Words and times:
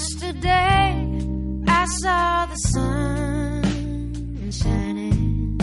Yesterday 0.00 1.18
I 1.66 1.84
saw 2.00 2.46
the 2.46 2.56
sun 2.70 4.50
shining 4.52 5.58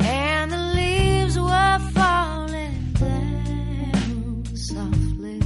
and 0.00 0.52
the 0.52 0.62
leaves 0.78 1.36
were 1.36 1.78
falling 1.92 2.92
down 2.92 4.44
softly. 4.54 5.40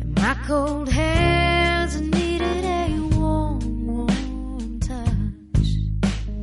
And 0.00 0.14
my 0.14 0.34
cold 0.46 0.88
hands 0.88 2.00
needed 2.00 2.64
a 2.64 3.00
warm, 3.16 3.84
warm 3.84 4.78
touch. 4.78 5.70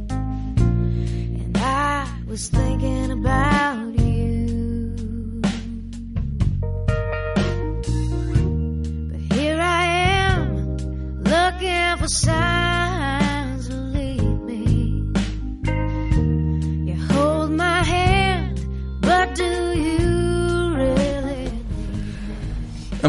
And 0.10 1.58
I 1.58 2.06
was 2.28 2.50
thinking 2.50 2.65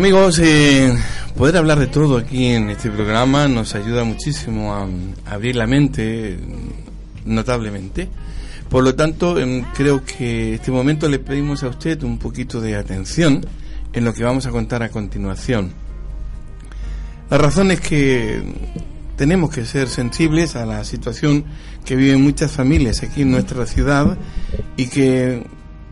Amigos, 0.06 0.38
eh, 0.38 0.96
poder 1.36 1.56
hablar 1.56 1.80
de 1.80 1.88
todo 1.88 2.16
aquí 2.16 2.46
en 2.46 2.70
este 2.70 2.92
programa 2.92 3.48
nos 3.48 3.74
ayuda 3.74 4.04
muchísimo 4.04 4.72
a, 4.72 4.86
a 5.28 5.34
abrir 5.34 5.56
la 5.56 5.66
mente 5.66 6.38
mm, 6.38 7.34
notablemente. 7.34 8.08
Por 8.68 8.84
lo 8.84 8.94
tanto, 8.94 9.36
em, 9.36 9.64
creo 9.74 10.04
que 10.04 10.54
este 10.54 10.70
momento 10.70 11.08
le 11.08 11.18
pedimos 11.18 11.64
a 11.64 11.68
usted 11.70 12.04
un 12.04 12.18
poquito 12.18 12.60
de 12.60 12.76
atención 12.76 13.44
en 13.92 14.04
lo 14.04 14.14
que 14.14 14.22
vamos 14.22 14.46
a 14.46 14.52
contar 14.52 14.84
a 14.84 14.90
continuación. 14.90 15.72
La 17.28 17.38
razón 17.38 17.72
es 17.72 17.80
que 17.80 18.44
tenemos 19.16 19.50
que 19.50 19.64
ser 19.64 19.88
sensibles 19.88 20.54
a 20.54 20.66
la 20.66 20.84
situación 20.84 21.46
que 21.84 21.96
viven 21.96 22.22
muchas 22.22 22.52
familias 22.52 23.02
aquí 23.02 23.22
en 23.22 23.32
nuestra 23.32 23.66
ciudad 23.66 24.16
y 24.76 24.86
que 24.86 25.42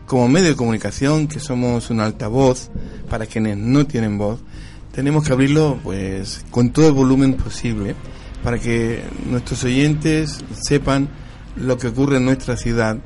como 0.05 0.27
medio 0.27 0.49
de 0.49 0.55
comunicación, 0.55 1.27
que 1.27 1.39
somos 1.39 1.89
un 1.89 1.99
altavoz 1.99 2.69
para 3.09 3.25
quienes 3.25 3.57
no 3.57 3.85
tienen 3.85 4.17
voz, 4.17 4.39
tenemos 4.91 5.25
que 5.25 5.33
abrirlo 5.33 5.79
pues 5.83 6.45
con 6.51 6.71
todo 6.71 6.87
el 6.87 6.93
volumen 6.93 7.33
posible 7.33 7.95
para 8.43 8.59
que 8.59 9.03
nuestros 9.29 9.63
oyentes 9.63 10.39
sepan 10.51 11.09
lo 11.55 11.77
que 11.77 11.87
ocurre 11.87 12.17
en 12.17 12.25
nuestra 12.25 12.55
ciudad 12.55 12.97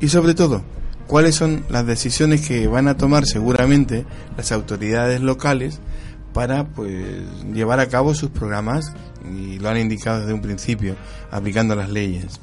y 0.00 0.08
sobre 0.08 0.34
todo 0.34 0.62
cuáles 1.06 1.36
son 1.36 1.64
las 1.70 1.86
decisiones 1.86 2.46
que 2.46 2.66
van 2.66 2.88
a 2.88 2.96
tomar 2.96 3.24
seguramente 3.26 4.04
las 4.36 4.52
autoridades 4.52 5.20
locales 5.20 5.80
para 6.34 6.68
pues 6.68 7.22
llevar 7.52 7.80
a 7.80 7.88
cabo 7.88 8.14
sus 8.14 8.30
programas 8.30 8.92
y 9.24 9.58
lo 9.58 9.68
han 9.68 9.78
indicado 9.78 10.20
desde 10.20 10.34
un 10.34 10.42
principio 10.42 10.96
aplicando 11.30 11.74
las 11.74 11.90
leyes. 11.90 12.40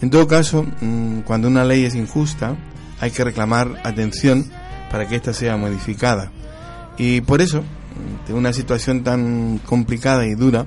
En 0.00 0.10
todo 0.10 0.28
caso, 0.28 0.64
mm, 0.80 1.20
cuando 1.20 1.48
una 1.48 1.64
ley 1.64 1.84
es 1.84 1.94
injusta, 1.94 2.56
hay 3.04 3.10
que 3.10 3.22
reclamar 3.22 3.68
atención 3.84 4.50
para 4.90 5.06
que 5.06 5.16
ésta 5.16 5.34
sea 5.34 5.58
modificada. 5.58 6.30
Y 6.96 7.20
por 7.20 7.42
eso, 7.42 7.62
de 8.26 8.32
una 8.32 8.54
situación 8.54 9.04
tan 9.04 9.58
complicada 9.58 10.24
y 10.24 10.34
dura, 10.34 10.64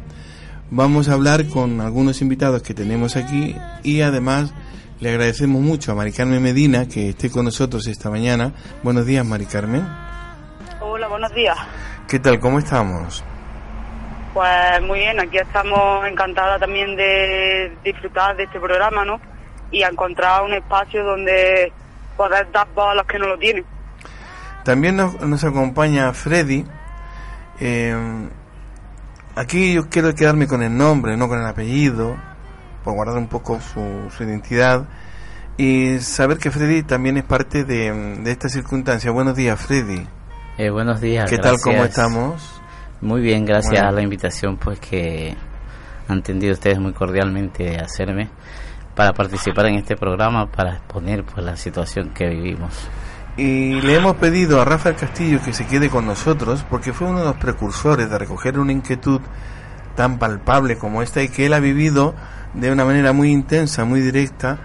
vamos 0.69 1.09
a 1.09 1.13
hablar 1.13 1.47
con 1.47 1.81
algunos 1.81 2.21
invitados 2.21 2.61
que 2.61 2.75
tenemos 2.75 3.15
aquí 3.15 3.55
y 3.81 4.01
además 4.01 4.53
le 4.99 5.09
agradecemos 5.09 5.63
mucho 5.63 5.91
a 5.91 5.95
Mari 5.95 6.11
Carmen 6.11 6.43
Medina 6.43 6.87
que 6.87 7.09
esté 7.09 7.31
con 7.31 7.45
nosotros 7.45 7.87
esta 7.87 8.11
mañana. 8.11 8.53
Buenos 8.83 9.07
días, 9.07 9.25
Mari 9.25 9.47
Carmen. 9.47 9.87
Hola, 10.79 11.07
buenos 11.07 11.33
días. 11.33 11.57
¿Qué 12.07 12.19
tal? 12.19 12.39
¿Cómo 12.39 12.59
estamos? 12.59 13.23
Pues 14.35 14.81
muy 14.83 14.99
bien, 14.99 15.19
aquí 15.19 15.39
estamos 15.39 16.05
encantadas 16.07 16.59
también 16.59 16.95
de 16.95 17.75
disfrutar 17.83 18.37
de 18.37 18.43
este 18.43 18.59
programa, 18.59 19.03
¿no? 19.03 19.19
Y 19.71 19.81
encontrar 19.81 20.43
un 20.43 20.53
espacio 20.53 21.03
donde 21.03 21.73
poder 22.17 22.51
dar 22.51 22.67
voz 22.75 22.89
a 22.91 22.95
los 22.95 23.05
que 23.05 23.19
no 23.19 23.27
lo 23.27 23.37
tienen. 23.37 23.63
También 24.63 24.97
nos, 24.97 25.21
nos 25.21 25.43
acompaña 25.43 26.11
Freddy. 26.13 26.65
Eh, 27.59 28.29
aquí 29.35 29.73
yo 29.73 29.87
quiero 29.89 30.13
quedarme 30.13 30.47
con 30.47 30.61
el 30.63 30.75
nombre, 30.75 31.15
no 31.15 31.29
con 31.29 31.39
el 31.39 31.45
apellido, 31.45 32.17
por 32.83 32.93
guardar 32.93 33.17
un 33.17 33.27
poco 33.27 33.61
su, 33.61 34.09
su 34.15 34.23
identidad. 34.23 34.85
Y 35.57 35.99
saber 35.99 36.37
que 36.37 36.51
Freddy 36.51 36.83
también 36.83 37.17
es 37.17 37.23
parte 37.23 37.63
de, 37.63 37.91
de 38.19 38.31
esta 38.31 38.49
circunstancia. 38.49 39.09
Buenos 39.11 39.35
días, 39.35 39.59
Freddy. 39.59 40.05
Eh, 40.57 40.69
buenos 40.69 40.99
días. 41.01 41.29
¿Qué 41.29 41.37
tal? 41.37 41.55
¿Cómo 41.63 41.77
gracias. 41.77 41.97
estamos? 41.97 42.61
Muy 43.01 43.21
bien, 43.21 43.45
gracias 43.45 43.73
Bueno. 43.73 43.89
a 43.89 43.91
la 43.91 44.01
invitación 44.01 44.57
pues 44.57 44.79
que 44.79 45.35
han 46.07 46.23
tendido 46.23 46.53
ustedes 46.53 46.79
muy 46.79 46.93
cordialmente 46.93 47.63
de 47.63 47.77
hacerme 47.77 48.29
para 48.97 49.13
participar 49.13 49.67
en 49.67 49.75
este 49.75 49.95
programa 49.95 50.51
para 50.51 50.73
exponer 50.73 51.23
pues 51.23 51.45
la 51.45 51.55
situación 51.55 52.09
que 52.15 52.27
vivimos. 52.27 52.89
Y 53.37 53.79
le 53.81 53.95
hemos 53.95 54.15
pedido 54.15 54.59
a 54.59 54.65
Rafael 54.65 54.95
Castillo 54.95 55.39
que 55.45 55.53
se 55.53 55.67
quede 55.67 55.91
con 55.91 56.07
nosotros 56.07 56.65
porque 56.67 56.91
fue 56.93 57.07
uno 57.07 57.19
de 57.19 57.25
los 57.25 57.35
precursores 57.35 58.09
de 58.09 58.17
recoger 58.17 58.57
una 58.57 58.71
inquietud 58.71 59.21
tan 59.95 60.17
palpable 60.17 60.79
como 60.79 61.03
esta 61.03 61.21
y 61.21 61.29
que 61.29 61.45
él 61.45 61.53
ha 61.53 61.59
vivido 61.59 62.15
de 62.55 62.71
una 62.71 62.85
manera 62.85 63.13
muy 63.13 63.31
intensa, 63.31 63.85
muy 63.85 64.01
directa, 64.01 64.57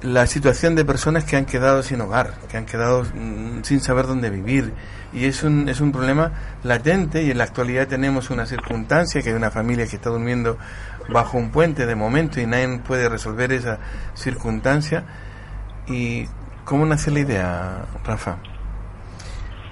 la 0.00 0.26
situación 0.26 0.74
de 0.74 0.86
personas 0.86 1.24
que 1.24 1.36
han 1.36 1.44
quedado 1.44 1.82
sin 1.82 2.00
hogar, 2.00 2.32
que 2.48 2.56
han 2.56 2.64
quedado 2.64 3.04
mm, 3.04 3.62
sin 3.62 3.80
saber 3.80 4.06
dónde 4.06 4.30
vivir. 4.30 4.72
Y 5.12 5.26
es 5.26 5.42
un, 5.42 5.68
es 5.68 5.82
un 5.82 5.92
problema 5.92 6.32
latente 6.62 7.22
y 7.24 7.30
en 7.30 7.36
la 7.36 7.44
actualidad 7.44 7.88
tenemos 7.88 8.30
una 8.30 8.46
circunstancia 8.46 9.20
que 9.20 9.28
hay 9.28 9.34
una 9.34 9.50
familia 9.50 9.86
que 9.86 9.96
está 9.96 10.08
durmiendo 10.08 10.56
bajo 11.12 11.38
un 11.38 11.50
puente 11.50 11.86
de 11.86 11.94
momento 11.94 12.40
y 12.40 12.46
nadie 12.46 12.78
puede 12.78 13.08
resolver 13.08 13.52
esa 13.52 13.78
circunstancia. 14.14 15.04
¿Y 15.86 16.26
cómo 16.64 16.86
nace 16.86 17.10
la 17.10 17.20
idea, 17.20 17.84
Rafa? 18.04 18.36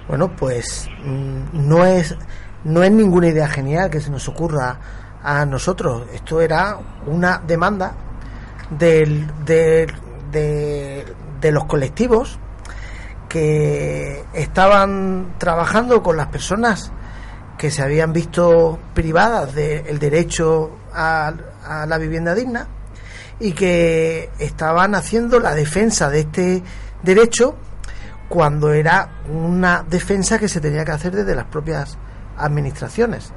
Bueno, 0.07 0.29
pues 0.35 0.89
mm, 1.03 1.67
no 1.67 1.85
es 1.85 2.15
no 2.63 2.83
es 2.83 2.91
ninguna 2.91 3.27
idea 3.27 3.47
genial 3.47 3.89
que 3.89 4.01
se 4.01 4.09
nos 4.09 4.27
ocurra 4.27 4.77
a 5.23 5.45
nosotros. 5.45 6.03
Esto 6.13 6.41
era 6.41 6.77
una 7.05 7.37
demanda 7.45 7.93
del, 8.69 9.27
del- 9.45 9.93
de, 10.31 11.05
de 11.39 11.51
los 11.51 11.65
colectivos 11.65 12.37
que 13.27 14.23
estaban 14.33 15.35
trabajando 15.37 16.01
con 16.03 16.17
las 16.17 16.27
personas 16.27 16.91
que 17.57 17.71
se 17.71 17.81
habían 17.81 18.11
visto 18.13 18.79
privadas 18.93 19.53
del 19.53 19.99
derecho 19.99 20.71
a, 20.93 21.33
la 21.87 21.97
vivienda 21.97 22.35
digna 22.35 22.67
y 23.39 23.53
que 23.53 24.29
estaban 24.39 24.95
haciendo 24.95 25.39
la 25.39 25.55
defensa 25.55 26.09
de 26.09 26.21
este 26.21 26.63
derecho 27.03 27.55
cuando 28.27 28.73
era 28.73 29.21
una 29.29 29.83
defensa 29.89 30.37
que 30.37 30.47
se 30.47 30.59
tenía 30.59 30.85
que 30.85 30.91
hacer 30.91 31.15
desde 31.15 31.35
las 31.35 31.45
propias 31.45 31.97
administraciones. 32.37 33.31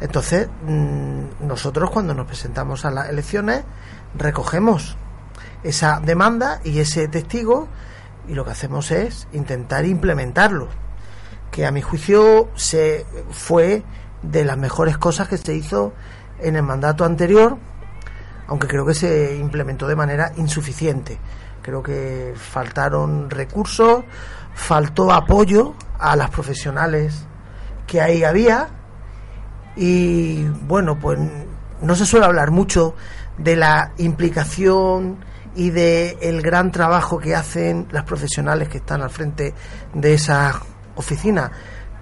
Entonces, 0.00 0.48
mm, 0.66 1.46
nosotros 1.46 1.90
cuando 1.90 2.12
nos 2.12 2.26
presentamos 2.26 2.84
a 2.84 2.90
las 2.90 3.08
elecciones 3.08 3.64
recogemos 4.14 4.96
esa 5.62 6.00
demanda 6.00 6.60
y 6.64 6.80
ese 6.80 7.08
testigo 7.08 7.68
y 8.28 8.34
lo 8.34 8.44
que 8.44 8.50
hacemos 8.50 8.90
es 8.90 9.28
intentar 9.32 9.84
implementarlo, 9.84 10.68
que 11.50 11.66
a 11.66 11.70
mi 11.70 11.80
juicio 11.80 12.48
se 12.54 13.06
fue 13.30 13.82
de 14.22 14.44
las 14.44 14.58
mejores 14.58 14.98
cosas 14.98 15.28
que 15.28 15.38
se 15.38 15.54
hizo 15.54 15.92
en 16.40 16.56
el 16.56 16.62
mandato 16.62 17.04
anterior, 17.04 17.56
aunque 18.46 18.66
creo 18.66 18.86
que 18.86 18.94
se 18.94 19.36
implementó 19.36 19.86
de 19.86 19.96
manera 19.96 20.32
insuficiente. 20.36 21.18
Creo 21.62 21.82
que 21.82 22.34
faltaron 22.36 23.28
recursos, 23.28 24.04
faltó 24.54 25.12
apoyo 25.12 25.74
a 25.98 26.16
las 26.16 26.30
profesionales 26.30 27.26
que 27.86 28.00
ahí 28.00 28.24
había 28.24 28.68
y 29.76 30.44
bueno, 30.44 30.98
pues 30.98 31.18
no 31.82 31.94
se 31.94 32.06
suele 32.06 32.26
hablar 32.26 32.50
mucho 32.50 32.94
de 33.38 33.56
la 33.56 33.92
implicación 33.98 35.18
y 35.54 35.70
de 35.70 36.18
el 36.22 36.42
gran 36.42 36.70
trabajo 36.70 37.18
que 37.18 37.34
hacen 37.34 37.88
las 37.90 38.04
profesionales 38.04 38.68
que 38.68 38.78
están 38.78 39.02
al 39.02 39.10
frente 39.10 39.54
de 39.94 40.14
esa 40.14 40.60
oficina, 40.94 41.50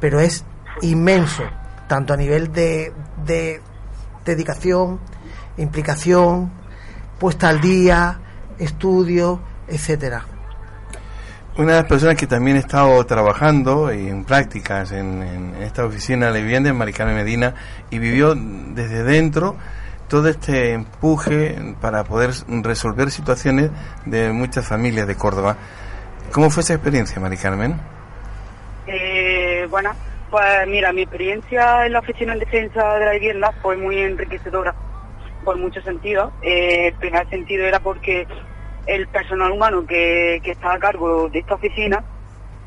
pero 0.00 0.20
es 0.20 0.44
inmenso, 0.82 1.42
tanto 1.88 2.14
a 2.14 2.16
nivel 2.16 2.52
de, 2.52 2.92
de 3.24 3.60
dedicación, 4.24 5.00
implicación, 5.56 6.50
puesta 7.18 7.48
al 7.48 7.60
día, 7.60 8.20
estudio, 8.58 9.40
etcétera. 9.68 10.24
Una 11.56 11.72
de 11.72 11.78
las 11.82 11.88
personas 11.88 12.16
que 12.16 12.26
también 12.26 12.56
ha 12.56 12.60
estado 12.60 13.04
trabajando 13.06 13.90
en 13.90 14.24
prácticas 14.24 14.90
en, 14.90 15.22
en 15.22 15.62
esta 15.62 15.84
oficina 15.84 16.32
de 16.32 16.42
vivienda 16.42 16.70
es 16.70 16.74
Maricarmen 16.74 17.14
Medina 17.14 17.54
y 17.90 17.98
vivió 17.98 18.34
desde 18.34 19.04
dentro 19.04 19.56
todo 20.08 20.28
este 20.28 20.72
empuje 20.72 21.76
para 21.80 22.04
poder 22.04 22.30
resolver 22.48 23.10
situaciones 23.10 23.70
de 24.04 24.32
muchas 24.32 24.66
familias 24.66 25.06
de 25.06 25.14
Córdoba. 25.16 25.56
¿Cómo 26.32 26.50
fue 26.50 26.62
esa 26.62 26.74
experiencia, 26.74 27.20
Mari 27.20 27.36
Carmen? 27.36 27.80
Eh, 28.86 29.66
bueno, 29.70 29.90
Pues 30.34 30.66
mira, 30.66 30.92
mi 30.92 31.02
experiencia 31.02 31.86
en 31.86 31.92
la 31.92 32.00
oficina 32.00 32.32
en 32.32 32.40
defensa 32.40 32.94
de 32.98 33.04
la 33.04 33.12
vivienda 33.12 33.52
fue 33.62 33.76
muy 33.76 33.98
enriquecedora 33.98 34.74
por 35.44 35.56
muchos 35.56 35.84
sentidos. 35.84 36.32
Eh, 36.42 36.88
el 36.88 36.94
primer 36.94 37.30
sentido 37.30 37.64
era 37.64 37.78
porque 37.78 38.26
el 38.84 39.06
personal 39.06 39.52
humano 39.52 39.86
que, 39.86 40.40
que 40.42 40.50
está 40.50 40.72
a 40.72 40.80
cargo 40.80 41.28
de 41.28 41.38
esta 41.38 41.54
oficina 41.54 42.02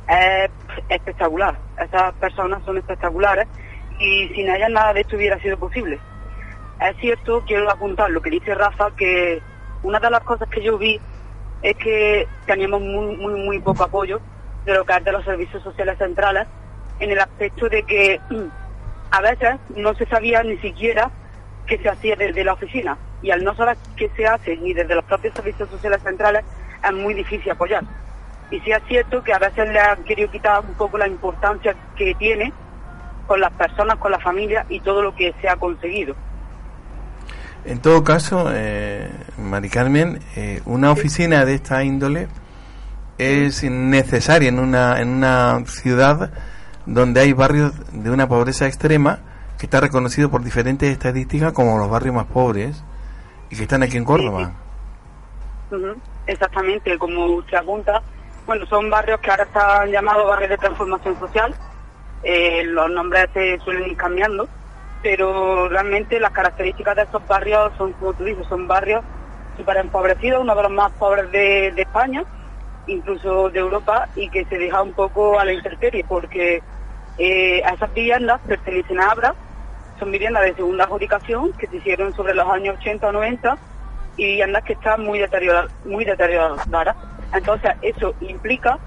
es 0.07 0.49
espectacular. 0.87 1.59
Esas 1.77 2.13
personas 2.13 2.63
son 2.63 2.77
espectaculares 2.77 3.49
y 3.99 4.29
sin 4.29 4.49
ellas 4.49 4.69
nada 4.69 4.93
de 4.93 5.01
esto 5.01 5.17
hubiera 5.17 5.37
sido 5.41 5.57
posible. 5.57 5.99
Es 6.79 6.95
cierto, 7.01 7.43
quiero 7.45 7.69
apuntar 7.69 8.09
lo 8.11 8.21
que 8.21 8.29
dice 8.29 8.55
Rafa, 8.55 8.95
que 8.95 9.41
una 9.83 9.99
de 9.99 10.09
las 10.09 10.21
cosas 10.21 10.47
que 10.47 10.63
yo 10.63 10.77
vi 10.77 11.01
es 11.61 11.75
que 11.75 12.29
teníamos 12.45 12.79
muy, 12.79 13.17
muy, 13.17 13.33
muy 13.41 13.59
poco 13.59 13.83
apoyo 13.83 14.21
de 14.63 14.73
lo 14.73 14.85
que 14.85 14.93
es 14.93 15.03
de 15.03 15.11
los 15.11 15.25
servicios 15.25 15.61
sociales 15.63 15.97
centrales, 15.97 16.47
en 16.99 17.11
el 17.11 17.19
aspecto 17.19 17.69
de 17.69 17.83
que 17.83 18.19
a 19.11 19.21
veces 19.21 19.55
no 19.75 19.93
se 19.95 20.05
sabía 20.05 20.43
ni 20.43 20.57
siquiera 20.57 21.11
qué 21.65 21.77
se 21.77 21.89
hacía 21.89 22.15
desde 22.15 22.43
la 22.43 22.53
oficina. 22.53 22.97
Y 23.21 23.31
al 23.31 23.43
no 23.43 23.55
saber 23.55 23.77
qué 23.95 24.09
se 24.15 24.27
hace 24.27 24.57
ni 24.57 24.73
desde 24.73 24.95
los 24.95 25.05
propios 25.05 25.33
servicios 25.33 25.69
sociales 25.69 26.01
centrales, 26.03 26.43
es 26.83 26.93
muy 26.93 27.13
difícil 27.13 27.51
apoyar. 27.51 27.83
Y 28.49 28.59
sí 28.61 28.71
es 28.71 28.81
cierto 28.87 29.23
que 29.23 29.33
a 29.33 29.39
veces 29.39 29.69
le 29.69 29.79
han 29.79 30.03
querido 30.03 30.31
quitar 30.31 30.63
un 30.65 30.73
poco 30.75 30.97
la 30.97 31.07
importancia 31.07 31.75
que 31.95 32.15
tiene 32.15 32.53
con 33.25 33.41
las 33.41 33.51
personas, 33.53 33.97
con 33.97 34.11
la 34.11 34.19
familia 34.19 34.65
y 34.69 34.79
todo 34.79 35.01
lo 35.01 35.13
que 35.13 35.33
se 35.41 35.49
ha 35.49 35.57
conseguido. 35.57 36.15
En 37.65 37.79
todo 37.81 38.03
caso, 38.03 38.49
eh, 38.53 39.09
Mari 39.37 39.69
Carmen, 39.69 40.19
eh, 40.37 40.61
una 40.65 40.91
oficina 40.91 41.43
de 41.43 41.55
esta 41.55 41.83
índole 41.83 42.29
es 43.17 43.63
necesaria 43.63 44.47
en 44.47 44.59
una, 44.59 45.01
en 45.01 45.09
una 45.09 45.65
ciudad 45.65 46.31
donde 46.87 47.19
hay 47.19 47.33
barrios 47.33 47.73
de 47.91 48.09
una 48.09 48.27
pobreza 48.27 48.65
extrema 48.65 49.19
que 49.59 49.65
está 49.65 49.81
reconocido 49.81 50.31
por 50.31 50.43
diferentes 50.43 50.89
estadísticas 50.89 51.51
como 51.51 51.77
los 51.77 51.89
barrios 51.89 52.15
más 52.15 52.25
pobres 52.25 52.83
y 53.49 53.55
que 53.55 53.63
están 53.63 53.83
aquí 53.83 53.97
en 53.97 54.05
Córdoba. 54.05 54.51
Exactamente, 56.25 56.97
como 56.97 57.25
usted 57.25 57.57
apunta, 57.57 58.01
bueno, 58.45 58.65
son 58.67 58.89
barrios 58.89 59.19
que 59.19 59.29
ahora 59.29 59.43
están 59.43 59.91
llamados 59.91 60.27
barrios 60.27 60.51
de 60.51 60.57
transformación 60.57 61.19
social. 61.19 61.53
Eh, 62.23 62.63
los 62.65 62.89
nombres 62.89 63.27
se 63.33 63.59
suelen 63.59 63.89
ir 63.89 63.97
cambiando, 63.97 64.47
pero 65.03 65.67
realmente 65.67 66.19
las 66.19 66.31
características 66.31 66.95
de 66.95 67.01
estos 67.03 67.27
barrios 67.27 67.71
son, 67.77 67.91
como 67.93 68.13
tú 68.13 68.23
dices, 68.23 68.47
son 68.47 68.65
barrios 68.67 69.03
súper 69.57 69.77
empobrecidos, 69.77 70.41
uno 70.41 70.55
de 70.55 70.63
los 70.63 70.71
más 70.71 70.91
pobres 70.93 71.29
de, 71.31 71.73
de 71.73 71.81
España, 71.81 72.23
incluso 72.87 73.49
de 73.49 73.59
Europa, 73.59 74.07
y 74.15 74.29
que 74.29 74.45
se 74.45 74.57
deja 74.57 74.81
un 74.81 74.93
poco 74.93 75.37
a 75.37 75.43
la 75.43 75.51
intemperie, 75.51 76.05
porque 76.07 76.61
eh, 77.17 77.61
a 77.65 77.73
esas 77.73 77.91
viviendas 77.93 78.41
pertenecen 78.45 78.99
a 78.99 79.11
Abra, 79.11 79.35
son 79.99 80.11
viviendas 80.11 80.43
de 80.45 80.55
segunda 80.55 80.83
adjudicación 80.85 81.53
que 81.57 81.67
se 81.67 81.77
hicieron 81.77 82.13
sobre 82.13 82.33
los 82.35 82.47
años 82.47 82.75
80 82.75 83.07
o 83.09 83.11
90 83.11 83.59
y 84.15 84.25
viviendas 84.25 84.63
que 84.63 84.73
están 84.73 85.03
muy 85.03 85.19
deterioradas, 85.19 85.71
muy 85.83 86.05
deterioradas. 86.05 86.95
Entonces, 87.33 87.71
eso 87.81 88.15
implica 88.19 88.79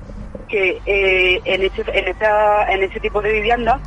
que 0.49 0.81
eh, 0.85 1.41
en, 1.45 1.63
ese, 1.65 1.83
en, 1.93 2.09
esa- 2.09 2.65
en 2.73 2.83
ese 2.85 3.01
tipo 3.01 3.21
de 3.23 3.33
viviendas 3.33 3.81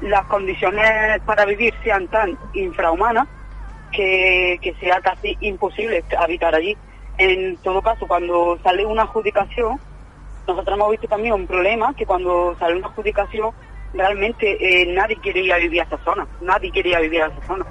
las 0.00 0.26
condiciones 0.26 1.20
para 1.24 1.44
vivir 1.46 1.74
sean 1.82 2.08
tan 2.08 2.38
infrahumanas 2.52 3.26
que, 3.90 4.58
que 4.62 4.74
sea 4.74 5.00
casi 5.00 5.36
imposible 5.40 6.04
habitar 6.18 6.54
allí. 6.54 6.78
En 7.18 7.58
todo 7.58 7.80
caso, 7.82 8.06
cuando 8.06 8.58
sale 8.62 8.84
una 8.84 9.02
adjudicación, 9.02 9.80
nosotros 10.46 10.76
hemos 10.76 10.90
visto 10.90 11.08
también 11.08 11.34
un 11.34 11.46
problema 11.46 11.94
que 11.96 12.06
cuando 12.06 12.56
sale 12.58 12.76
una 12.76 12.88
adjudicación 12.88 13.50
realmente 13.96 14.56
eh, 14.60 14.86
nadie 14.94 15.16
quiere 15.16 15.40
ir 15.40 15.52
a 15.52 15.58
vivir 15.58 15.80
a 15.80 15.84
esa 15.84 15.98
zona, 15.98 16.26
nadie 16.40 16.70
quiere 16.70 16.90
ir 16.90 16.96
a 16.96 17.00
vivir 17.00 17.22
a 17.22 17.26
esa 17.26 17.46
zona. 17.46 17.66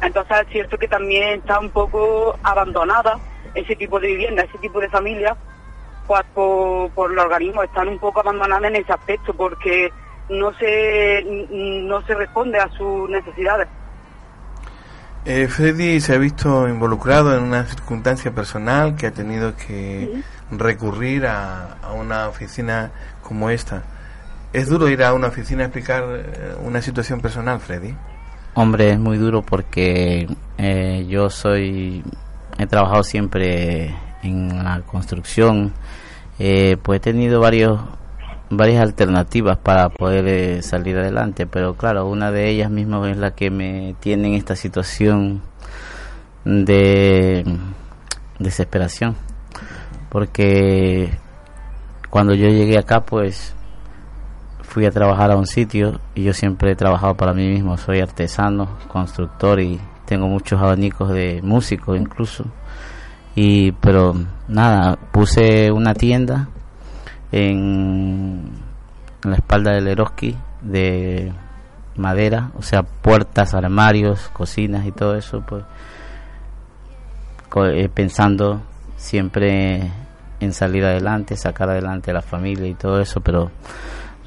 Entonces 0.00 0.36
es 0.42 0.48
cierto 0.52 0.78
que 0.78 0.88
también 0.88 1.40
está 1.40 1.58
un 1.58 1.70
poco 1.70 2.38
abandonada 2.42 3.18
ese 3.54 3.74
tipo 3.76 3.98
de 3.98 4.08
vivienda, 4.08 4.42
ese 4.42 4.58
tipo 4.58 4.80
de 4.80 4.88
familia, 4.88 5.36
pues 6.06 6.22
por, 6.34 6.90
por 6.90 7.12
los 7.12 7.24
organismos 7.24 7.64
están 7.64 7.88
un 7.88 7.98
poco 7.98 8.20
abandonadas 8.20 8.70
en 8.70 8.76
ese 8.76 8.92
aspecto 8.92 9.34
porque 9.34 9.92
no 10.28 10.52
se 10.54 11.24
no 11.50 12.02
se 12.02 12.14
responde 12.14 12.58
a 12.58 12.68
sus 12.70 13.08
necesidades. 13.10 13.68
Eh, 15.24 15.48
Freddy 15.48 16.00
se 16.00 16.14
ha 16.14 16.18
visto 16.18 16.68
involucrado 16.68 17.36
en 17.36 17.42
una 17.42 17.64
circunstancia 17.64 18.30
personal 18.30 18.96
que 18.96 19.08
ha 19.08 19.10
tenido 19.10 19.56
que 19.56 20.22
recurrir 20.50 21.26
a, 21.26 21.76
a 21.82 21.92
una 21.92 22.28
oficina 22.28 22.90
como 23.22 23.50
esta. 23.50 23.82
¿Es 24.58 24.68
duro 24.68 24.88
ir 24.88 25.04
a 25.04 25.14
una 25.14 25.28
oficina 25.28 25.62
a 25.62 25.66
explicar 25.66 26.02
eh, 26.08 26.54
una 26.64 26.82
situación 26.82 27.20
personal, 27.20 27.60
Freddy? 27.60 27.94
Hombre, 28.54 28.90
es 28.90 28.98
muy 28.98 29.16
duro 29.16 29.42
porque 29.42 30.26
eh, 30.56 31.06
yo 31.08 31.30
soy, 31.30 32.02
he 32.58 32.66
trabajado 32.66 33.04
siempre 33.04 33.94
en 34.24 34.64
la 34.64 34.80
construcción, 34.80 35.72
eh, 36.40 36.76
pues 36.82 36.96
he 36.96 37.00
tenido 37.00 37.38
varios, 37.38 37.78
varias 38.50 38.82
alternativas 38.82 39.58
para 39.58 39.90
poder 39.90 40.26
eh, 40.26 40.62
salir 40.62 40.98
adelante, 40.98 41.46
pero 41.46 41.74
claro, 41.74 42.08
una 42.08 42.32
de 42.32 42.50
ellas 42.50 42.68
misma 42.68 43.08
es 43.08 43.16
la 43.16 43.36
que 43.36 43.52
me 43.52 43.94
tiene 44.00 44.26
en 44.26 44.34
esta 44.34 44.56
situación 44.56 45.40
de 46.44 47.44
desesperación, 48.40 49.14
porque 50.08 51.16
cuando 52.10 52.34
yo 52.34 52.48
llegué 52.48 52.76
acá, 52.76 53.02
pues 53.02 53.54
fui 54.78 54.86
a 54.86 54.92
trabajar 54.92 55.32
a 55.32 55.36
un 55.36 55.48
sitio 55.48 56.00
y 56.14 56.22
yo 56.22 56.32
siempre 56.32 56.70
he 56.70 56.76
trabajado 56.76 57.16
para 57.16 57.34
mí 57.34 57.48
mismo, 57.48 57.76
soy 57.76 57.98
artesano, 57.98 58.78
constructor 58.86 59.58
y 59.58 59.80
tengo 60.06 60.28
muchos 60.28 60.62
abanicos 60.62 61.10
de 61.10 61.40
músicos 61.42 61.98
incluso. 61.98 62.44
Y 63.34 63.72
pero 63.72 64.14
nada, 64.46 64.96
puse 65.10 65.72
una 65.72 65.94
tienda 65.94 66.48
en, 67.32 68.52
la 69.24 69.34
espalda 69.34 69.72
del 69.72 69.88
Eroski 69.88 70.36
de 70.62 71.32
madera, 71.96 72.52
o 72.56 72.62
sea, 72.62 72.84
puertas, 72.84 73.54
armarios, 73.54 74.30
cocinas 74.32 74.86
y 74.86 74.92
todo 74.92 75.16
eso, 75.16 75.42
pues 75.44 75.64
eh, 77.74 77.88
pensando 77.92 78.62
siempre 78.94 79.90
en 80.38 80.52
salir 80.52 80.84
adelante, 80.84 81.36
sacar 81.36 81.68
adelante 81.68 82.12
a 82.12 82.14
la 82.14 82.22
familia 82.22 82.68
y 82.68 82.74
todo 82.74 83.00
eso, 83.00 83.20
pero 83.20 83.50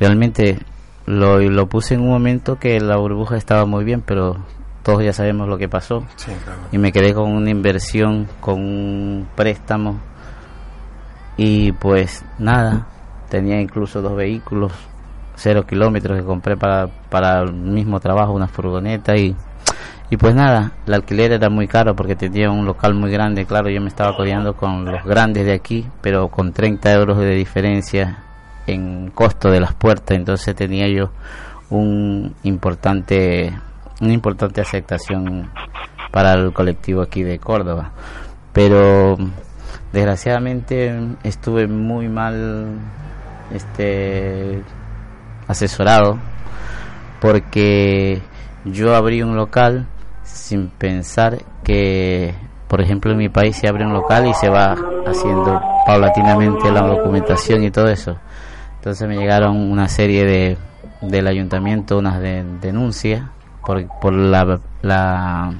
realmente 0.01 0.57
lo, 1.05 1.39
lo 1.39 1.67
puse 1.67 1.93
en 1.93 2.01
un 2.01 2.09
momento 2.09 2.57
que 2.57 2.79
la 2.79 2.97
burbuja 2.97 3.37
estaba 3.37 3.65
muy 3.65 3.83
bien, 3.85 4.01
pero 4.01 4.37
todos 4.81 5.03
ya 5.03 5.13
sabemos 5.13 5.47
lo 5.47 5.59
que 5.59 5.69
pasó. 5.69 6.03
Sí, 6.15 6.31
claro. 6.43 6.59
y 6.71 6.79
me 6.79 6.91
quedé 6.91 7.13
con 7.13 7.31
una 7.31 7.51
inversión, 7.51 8.27
con 8.39 8.55
un 8.55 9.27
préstamo. 9.35 9.99
Y 11.37 11.71
pues 11.73 12.25
nada, 12.39 12.87
tenía 13.29 13.61
incluso 13.61 14.01
dos 14.01 14.15
vehículos, 14.15 14.73
cero 15.35 15.65
kilómetros 15.67 16.19
que 16.19 16.25
compré 16.25 16.57
para, 16.57 16.87
para 16.87 17.43
el 17.43 17.53
mismo 17.53 17.99
trabajo, 17.99 18.33
una 18.33 18.47
furgoneta 18.47 19.15
y, 19.15 19.35
y 20.09 20.17
pues 20.17 20.33
nada, 20.33 20.71
el 20.87 20.95
alquiler 20.95 21.31
era 21.31 21.49
muy 21.51 21.67
caro 21.67 21.95
porque 21.95 22.15
tenía 22.15 22.49
un 22.49 22.65
local 22.65 22.95
muy 22.95 23.11
grande, 23.11 23.45
claro, 23.45 23.69
yo 23.69 23.81
me 23.81 23.87
estaba 23.87 24.17
codeando 24.17 24.55
con 24.55 24.83
los 24.83 25.03
grandes 25.05 25.45
de 25.45 25.53
aquí, 25.53 25.85
pero 26.01 26.27
con 26.27 26.53
30 26.53 26.91
euros 26.91 27.17
de 27.19 27.35
diferencia 27.35 28.23
en 28.67 29.11
costo 29.11 29.49
de 29.49 29.59
las 29.59 29.73
puertas, 29.73 30.17
entonces 30.17 30.55
tenía 30.55 30.87
yo 30.87 31.11
un 31.69 32.35
importante 32.43 33.53
una 34.01 34.13
importante 34.13 34.61
aceptación 34.61 35.49
para 36.11 36.33
el 36.33 36.51
colectivo 36.51 37.01
aquí 37.01 37.23
de 37.23 37.39
Córdoba. 37.39 37.91
Pero 38.51 39.17
desgraciadamente 39.93 40.93
estuve 41.23 41.67
muy 41.67 42.09
mal 42.09 42.79
este 43.53 44.61
asesorado 45.47 46.17
porque 47.21 48.21
yo 48.65 48.95
abrí 48.95 49.21
un 49.21 49.35
local 49.35 49.87
sin 50.23 50.69
pensar 50.69 51.37
que 51.63 52.33
por 52.67 52.81
ejemplo 52.81 53.11
en 53.11 53.17
mi 53.17 53.29
país 53.29 53.57
se 53.57 53.67
abre 53.67 53.85
un 53.85 53.93
local 53.93 54.27
y 54.27 54.33
se 54.33 54.49
va 54.49 54.75
haciendo 55.05 55.61
paulatinamente 55.85 56.71
la 56.71 56.81
documentación 56.81 57.63
y 57.63 57.71
todo 57.71 57.87
eso. 57.87 58.17
Entonces 58.81 59.07
me 59.07 59.15
llegaron 59.15 59.57
una 59.57 59.87
serie 59.87 60.25
de 60.25 60.57
del 61.01 61.27
ayuntamiento 61.27 61.99
unas 61.99 62.19
de- 62.19 62.43
denuncias 62.61 63.29
por, 63.63 63.85
por 63.99 64.11
la, 64.11 64.59
la 64.81 65.53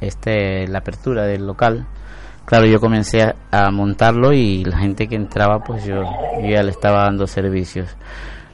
este 0.00 0.68
la 0.68 0.78
apertura 0.78 1.24
del 1.24 1.44
local. 1.44 1.86
Claro 2.44 2.66
yo 2.66 2.78
comencé 2.78 3.34
a, 3.50 3.70
montarlo 3.72 4.32
y 4.32 4.64
la 4.64 4.78
gente 4.78 5.08
que 5.08 5.16
entraba 5.16 5.58
pues 5.64 5.84
yo, 5.84 6.04
ya 6.40 6.62
le 6.62 6.70
estaba 6.70 7.02
dando 7.06 7.26
servicios. 7.26 7.96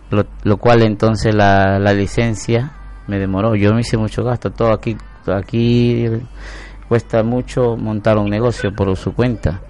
Lo, 0.09 0.25
lo 0.45 0.57
cual 0.57 0.81
entonces 0.85 1.35
la, 1.35 1.79
la 1.79 1.93
licencia 1.93 2.71
me 3.09 3.19
demoró. 3.19 3.55
Yo 3.57 3.75
me 3.75 3.83
hice 3.83 3.99
mucho 3.99 4.25
gasto. 4.25 4.53
Todo 4.53 4.73
aquí 4.73 4.97
aquí 5.27 6.07
cuesta 6.89 7.23
mucho 7.23 7.77
montar 7.77 8.17
un 8.17 8.31
negocio 8.31 8.75
por 8.75 8.97
su 8.97 9.13
cuenta. 9.13 9.61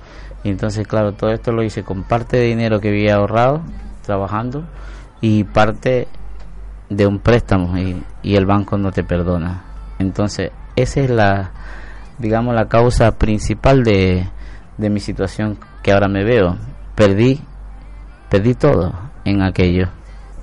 Y 0.45 0.50
entonces 0.50 0.87
claro 0.87 1.11
todo 1.11 1.33
esto 1.33 1.50
lo 1.50 1.64
hice 1.64 1.83
con 1.83 2.05
parte 2.05 2.37
de 2.37 2.45
dinero 2.45 2.79
que 2.79 2.91
había 2.91 3.17
ahorrado 3.17 3.62
trabajando 4.02 4.64
y 5.21 5.44
parte 5.44 6.09
de 6.90 7.06
un 7.06 7.18
préstamo 7.18 7.78
y, 7.78 8.02
y 8.23 8.37
el 8.37 8.47
banco 8.47 8.76
no 8.76 8.92
te 8.92 9.02
perdona. 9.02 9.64
Entonces, 9.99 10.50
esa 10.76 11.00
es 11.00 11.11
la, 11.11 11.50
digamos, 12.18 12.54
la 12.54 12.68
causa 12.68 13.12
principal 13.12 13.85
de, 13.85 14.26
de 14.78 14.90
mi 14.90 15.00
situación 15.00 15.59
que 15.82 15.92
ahora 15.92 16.09
me 16.09 16.25
veo. 16.25 16.56
Perdí, 16.94 17.40
perdí 18.28 18.54
todo 18.54 18.92
en 19.25 19.42
aquello 19.42 19.88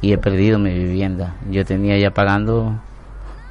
y 0.01 0.13
he 0.13 0.17
perdido 0.17 0.59
mi 0.59 0.73
vivienda. 0.73 1.35
Yo 1.49 1.65
tenía 1.65 1.97
ya 1.97 2.11
pagando 2.11 2.79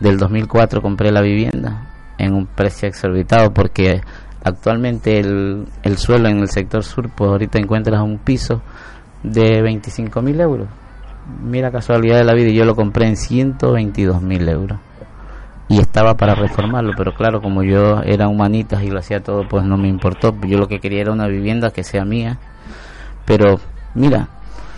del 0.00 0.18
2004 0.18 0.80
compré 0.80 1.10
la 1.10 1.20
vivienda 1.20 1.88
en 2.18 2.34
un 2.34 2.46
precio 2.46 2.88
exorbitado 2.88 3.52
porque 3.52 4.00
actualmente 4.44 5.18
el, 5.18 5.66
el 5.82 5.98
suelo 5.98 6.28
en 6.28 6.38
el 6.38 6.48
sector 6.48 6.84
sur 6.84 7.10
pues 7.10 7.30
ahorita 7.30 7.58
encuentras 7.58 8.00
un 8.00 8.18
piso 8.18 8.62
de 9.22 9.62
25 9.62 10.22
mil 10.22 10.40
euros. 10.40 10.68
Mira 11.42 11.70
casualidad 11.70 12.16
de 12.16 12.24
la 12.24 12.34
vida 12.34 12.50
yo 12.50 12.64
lo 12.64 12.74
compré 12.74 13.06
en 13.06 13.16
122 13.16 14.22
mil 14.22 14.48
euros. 14.48 14.78
Y 15.70 15.80
estaba 15.80 16.14
para 16.16 16.34
reformarlo 16.34 16.92
pero 16.96 17.14
claro 17.14 17.42
como 17.42 17.62
yo 17.62 18.00
era 18.02 18.28
humanitas 18.28 18.82
y 18.82 18.88
lo 18.88 19.00
hacía 19.00 19.22
todo 19.22 19.46
pues 19.46 19.64
no 19.64 19.76
me 19.76 19.88
importó. 19.88 20.34
Yo 20.46 20.58
lo 20.58 20.68
que 20.68 20.80
quería 20.80 21.02
era 21.02 21.12
una 21.12 21.26
vivienda 21.26 21.70
que 21.70 21.84
sea 21.84 22.04
mía. 22.04 22.38
Pero 23.26 23.60
mira 23.94 24.28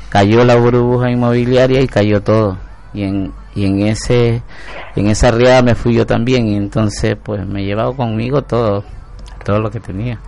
cayó 0.09 0.45
la 0.45 0.57
burbuja 0.57 1.11
inmobiliaria 1.11 1.81
y 1.81 1.87
cayó 1.87 2.23
todo. 2.23 2.59
Y 2.93 3.05
en 3.05 3.33
y 3.55 3.67
en 3.67 3.87
ese 3.87 4.43
en 4.97 5.07
esa 5.09 5.31
riada 5.31 5.63
me 5.63 5.77
fui 5.77 5.95
yo 5.95 6.07
también. 6.07 6.49
Y 6.49 6.57
entonces 6.57 7.17
pues 7.23 7.47
me 7.47 7.63
he 7.63 7.65
llevado 7.67 7.95
conmigo 7.95 8.43
todo 8.43 8.85
todo 9.45 9.61
lo 9.61 9.71
que 9.71 9.79
tenía. 9.79 10.19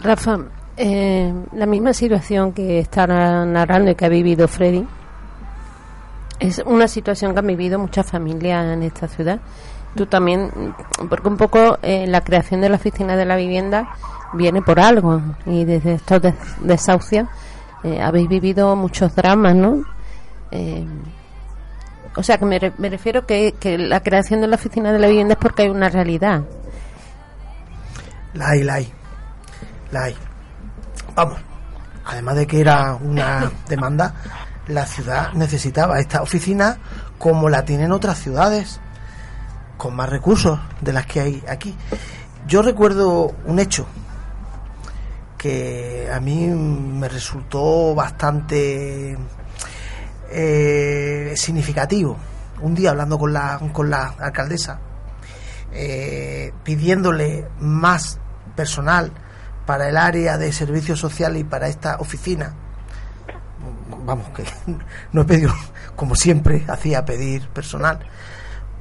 Rafa, 0.00 0.38
eh, 0.78 1.32
la 1.52 1.66
misma 1.66 1.92
situación 1.92 2.52
que 2.52 2.78
está 2.78 3.06
narrando 3.06 3.90
y 3.90 3.94
que 3.94 4.06
ha 4.06 4.08
vivido 4.08 4.48
Freddy 4.48 4.86
es 6.40 6.62
una 6.64 6.86
situación 6.88 7.32
que 7.32 7.40
han 7.40 7.46
vivido 7.46 7.78
muchas 7.78 8.06
familias 8.10 8.64
en 8.72 8.82
esta 8.84 9.08
ciudad. 9.08 9.40
Tú 9.94 10.06
también, 10.06 10.50
porque 11.08 11.28
un 11.28 11.36
poco 11.36 11.78
eh, 11.82 12.06
la 12.06 12.20
creación 12.22 12.60
de 12.60 12.68
la 12.68 12.76
oficina 12.76 13.16
de 13.16 13.24
la 13.24 13.36
vivienda 13.36 13.88
viene 14.34 14.62
por 14.62 14.78
algo 14.78 15.20
y 15.46 15.64
desde 15.64 15.94
estos 15.94 16.22
des- 16.22 16.34
desahucios 16.60 17.26
eh, 17.82 18.00
habéis 18.00 18.28
vivido 18.28 18.76
muchos 18.76 19.14
dramas, 19.16 19.54
¿no? 19.56 19.82
O 22.16 22.22
sea, 22.22 22.38
que 22.38 22.44
me 22.44 22.58
refiero 22.88 23.26
que, 23.26 23.54
que 23.60 23.78
la 23.78 24.00
creación 24.02 24.40
de 24.40 24.46
la 24.48 24.56
oficina 24.56 24.92
de 24.92 24.98
la 24.98 25.06
vivienda 25.08 25.34
es 25.34 25.38
porque 25.38 25.62
hay 25.62 25.68
una 25.68 25.88
realidad. 25.88 26.42
La 28.34 28.48
hay, 28.50 28.62
la 28.62 28.74
hay. 28.74 28.92
La 29.92 30.04
hay. 30.04 30.16
Vamos. 31.18 31.40
Además 32.04 32.36
de 32.36 32.46
que 32.46 32.60
era 32.60 32.94
una 32.94 33.50
demanda, 33.68 34.14
la 34.68 34.86
ciudad 34.86 35.32
necesitaba 35.32 35.98
esta 35.98 36.22
oficina 36.22 36.78
como 37.18 37.48
la 37.48 37.64
tienen 37.64 37.90
otras 37.90 38.20
ciudades, 38.20 38.78
con 39.76 39.96
más 39.96 40.08
recursos 40.08 40.60
de 40.80 40.92
las 40.92 41.06
que 41.06 41.20
hay 41.20 41.42
aquí. 41.48 41.74
Yo 42.46 42.62
recuerdo 42.62 43.34
un 43.46 43.58
hecho 43.58 43.84
que 45.36 46.08
a 46.14 46.20
mí 46.20 46.46
me 46.46 47.08
resultó 47.08 47.96
bastante 47.96 49.18
eh, 50.30 51.32
significativo. 51.34 52.16
Un 52.60 52.76
día 52.76 52.90
hablando 52.90 53.18
con 53.18 53.32
la, 53.32 53.58
con 53.72 53.90
la 53.90 54.14
alcaldesa, 54.20 54.78
eh, 55.72 56.52
pidiéndole 56.62 57.48
más 57.58 58.20
personal 58.54 59.10
para 59.68 59.90
el 59.90 59.98
área 59.98 60.38
de 60.38 60.50
servicios 60.50 60.98
sociales 60.98 61.42
y 61.42 61.44
para 61.44 61.68
esta 61.68 61.96
oficina. 61.96 62.54
Vamos, 64.02 64.30
que 64.30 64.42
no 65.12 65.20
he 65.20 65.24
pedido, 65.26 65.52
como 65.94 66.14
siempre 66.14 66.64
hacía 66.66 67.04
pedir 67.04 67.46
personal. 67.48 67.98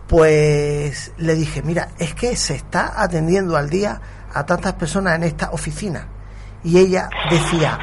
Pues 0.07 1.11
le 1.17 1.35
dije, 1.35 1.61
mira, 1.61 1.89
es 1.99 2.15
que 2.15 2.37
se 2.37 2.55
está 2.55 2.93
atendiendo 2.95 3.57
al 3.57 3.69
día 3.69 3.99
a 4.33 4.45
tantas 4.45 4.75
personas 4.75 5.15
en 5.15 5.23
esta 5.23 5.49
oficina. 5.51 6.07
Y 6.63 6.77
ella 6.77 7.09
decía, 7.29 7.77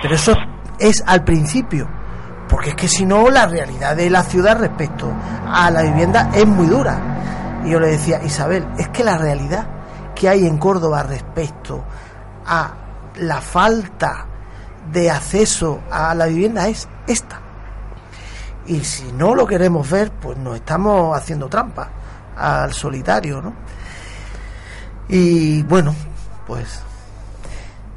pero 0.00 0.14
eso 0.14 0.34
es 0.78 1.04
al 1.06 1.24
principio, 1.24 1.86
porque 2.48 2.70
es 2.70 2.76
que 2.76 2.88
si 2.88 3.04
no, 3.04 3.28
la 3.28 3.44
realidad 3.44 3.94
de 3.94 4.08
la 4.08 4.22
ciudad 4.22 4.58
respecto 4.58 5.12
a 5.46 5.70
la 5.70 5.82
vivienda 5.82 6.30
es 6.32 6.46
muy 6.46 6.66
dura. 6.66 7.60
Y 7.62 7.72
yo 7.72 7.78
le 7.78 7.88
decía, 7.88 8.22
Isabel, 8.24 8.66
es 8.78 8.88
que 8.88 9.04
la 9.04 9.18
realidad 9.18 9.66
que 10.14 10.30
hay 10.30 10.46
en 10.46 10.56
Córdoba 10.56 11.02
respecto 11.02 11.84
a 12.54 12.74
la 13.16 13.40
falta 13.40 14.26
de 14.92 15.10
acceso 15.10 15.80
a 15.90 16.14
la 16.14 16.26
vivienda 16.26 16.68
es 16.68 16.88
esta. 17.06 17.40
Y 18.66 18.80
si 18.84 19.10
no 19.12 19.34
lo 19.34 19.46
queremos 19.46 19.88
ver, 19.90 20.10
pues 20.12 20.36
nos 20.38 20.56
estamos 20.56 21.16
haciendo 21.16 21.48
trampa 21.48 21.88
al 22.36 22.72
solitario, 22.72 23.40
¿no? 23.42 23.52
Y 25.08 25.62
bueno, 25.64 25.94
pues 26.46 26.80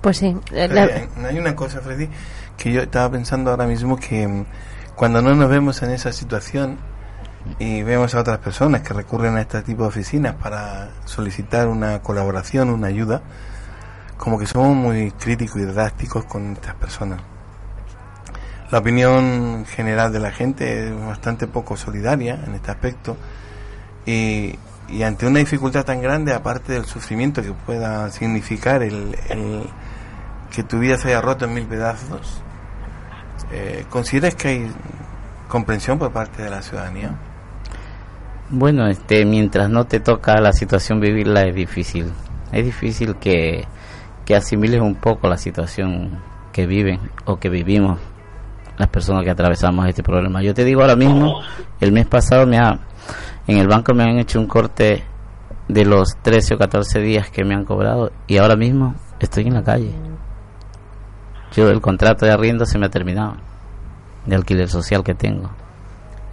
Pues 0.02 0.18
sí, 0.18 0.38
Pero 0.52 0.74
la- 0.74 0.84
hay- 0.84 1.10
hay 1.26 1.40
una 1.40 1.56
cosa, 1.56 1.80
Freddy, 1.82 2.08
que 2.58 2.72
yo 2.72 2.82
estaba 2.82 3.10
pensando 3.10 3.50
ahora 3.52 3.66
mismo 3.66 3.98
que 3.98 4.28
mm, 4.28 4.46
cuando 4.96 5.20
no 5.22 5.34
nos 5.34 5.50
vemos 5.50 5.82
en 5.82 5.90
esa 5.92 6.12
situación 6.14 6.78
y 7.58 7.82
vemos 7.84 8.14
a 8.14 8.20
otras 8.20 8.38
personas 8.38 8.82
que 8.82 8.94
recurren 8.94 9.36
a 9.38 9.42
este 9.42 9.62
tipo 9.64 9.82
de 9.84 9.90
oficinas 9.90 10.36
para 10.36 10.90
solicitar 11.06 11.68
una 11.68 12.02
colaboración, 12.04 12.70
una 12.70 12.88
ayuda, 12.88 13.22
como 14.18 14.40
que 14.40 14.46
somos 14.46 14.76
muy 14.76 15.12
críticos 15.12 15.62
y 15.62 15.66
drásticos 15.66 16.26
con 16.26 16.54
estas 16.54 16.76
personas. 16.76 17.22
La 18.72 18.80
opinión 18.80 19.66
general 19.66 20.12
de 20.12 20.20
la 20.20 20.32
gente 20.32 20.88
es 20.88 21.06
bastante 21.06 21.48
poco 21.48 21.78
solidaria 21.78 22.40
en 22.46 22.56
este 22.56 22.72
aspecto 22.72 23.16
y, 24.06 24.56
y 24.90 25.04
ante 25.04 25.28
una 25.28 25.40
dificultad 25.40 25.86
tan 25.86 26.02
grande, 26.02 26.34
aparte 26.34 26.74
del 26.74 26.86
sufrimiento 26.86 27.42
que 27.42 27.52
pueda 27.52 28.10
significar 28.12 28.82
el, 28.82 29.16
el 29.30 29.64
que 30.56 30.64
tu 30.64 30.80
vida 30.80 30.98
se 30.98 31.10
haya 31.10 31.22
roto 31.22 31.46
en 31.46 31.54
mil 31.54 31.66
pedazos, 31.66 32.42
eh, 33.52 33.86
¿consideras 33.90 34.36
que 34.36 34.48
hay 34.48 34.72
comprensión 35.48 36.00
por 36.00 36.12
parte 36.12 36.44
de 36.44 36.50
la 36.50 36.62
ciudadanía? 36.62 37.12
Bueno, 38.50 38.88
este, 38.88 39.26
mientras 39.26 39.70
no 39.70 39.86
te 39.86 40.00
toca 40.00 40.40
la 40.40 40.54
situación 40.54 41.00
vivirla 41.00 41.44
es 41.44 41.56
difícil. 41.56 42.12
Es 42.52 42.64
difícil 42.64 43.16
que, 43.16 43.66
que 44.26 44.36
asimiles 44.36 44.82
un 44.82 44.96
poco 44.96 45.28
la 45.28 45.38
situación 45.38 46.22
que 46.52 46.66
viven 46.66 47.00
o 47.26 47.38
que 47.38 47.50
vivimos 47.50 48.00
las 48.78 48.90
personas 48.90 49.24
que 49.24 49.30
atravesamos 49.30 49.88
este 49.88 50.04
problema. 50.04 50.42
Yo 50.42 50.54
te 50.54 50.64
digo 50.64 50.82
ahora 50.82 50.96
mismo, 50.96 51.42
el 51.80 51.92
mes 51.92 52.08
pasado 52.08 52.46
me 52.46 52.58
ha, 52.58 52.80
en 53.48 53.58
el 53.58 53.68
banco 53.68 53.94
me 53.94 54.04
han 54.04 54.18
hecho 54.18 54.40
un 54.40 54.48
corte 54.48 55.04
de 55.68 55.86
los 55.86 56.18
13 56.22 56.56
o 56.56 56.58
14 56.58 57.00
días 57.00 57.30
que 57.30 57.44
me 57.44 57.56
han 57.56 57.64
cobrado 57.64 58.12
y 58.28 58.38
ahora 58.38 58.56
mismo 58.56 58.96
estoy 59.20 59.48
en 59.48 59.54
la 59.54 59.64
calle. 59.64 59.94
Yo 61.54 61.70
el 61.70 61.80
contrato 61.80 62.26
de 62.26 62.32
arriendo 62.32 62.66
se 62.66 62.78
me 62.78 62.88
ha 62.88 62.90
terminado, 62.90 63.38
de 64.26 64.36
alquiler 64.36 64.68
social 64.68 65.04
que 65.04 65.14
tengo. 65.14 65.52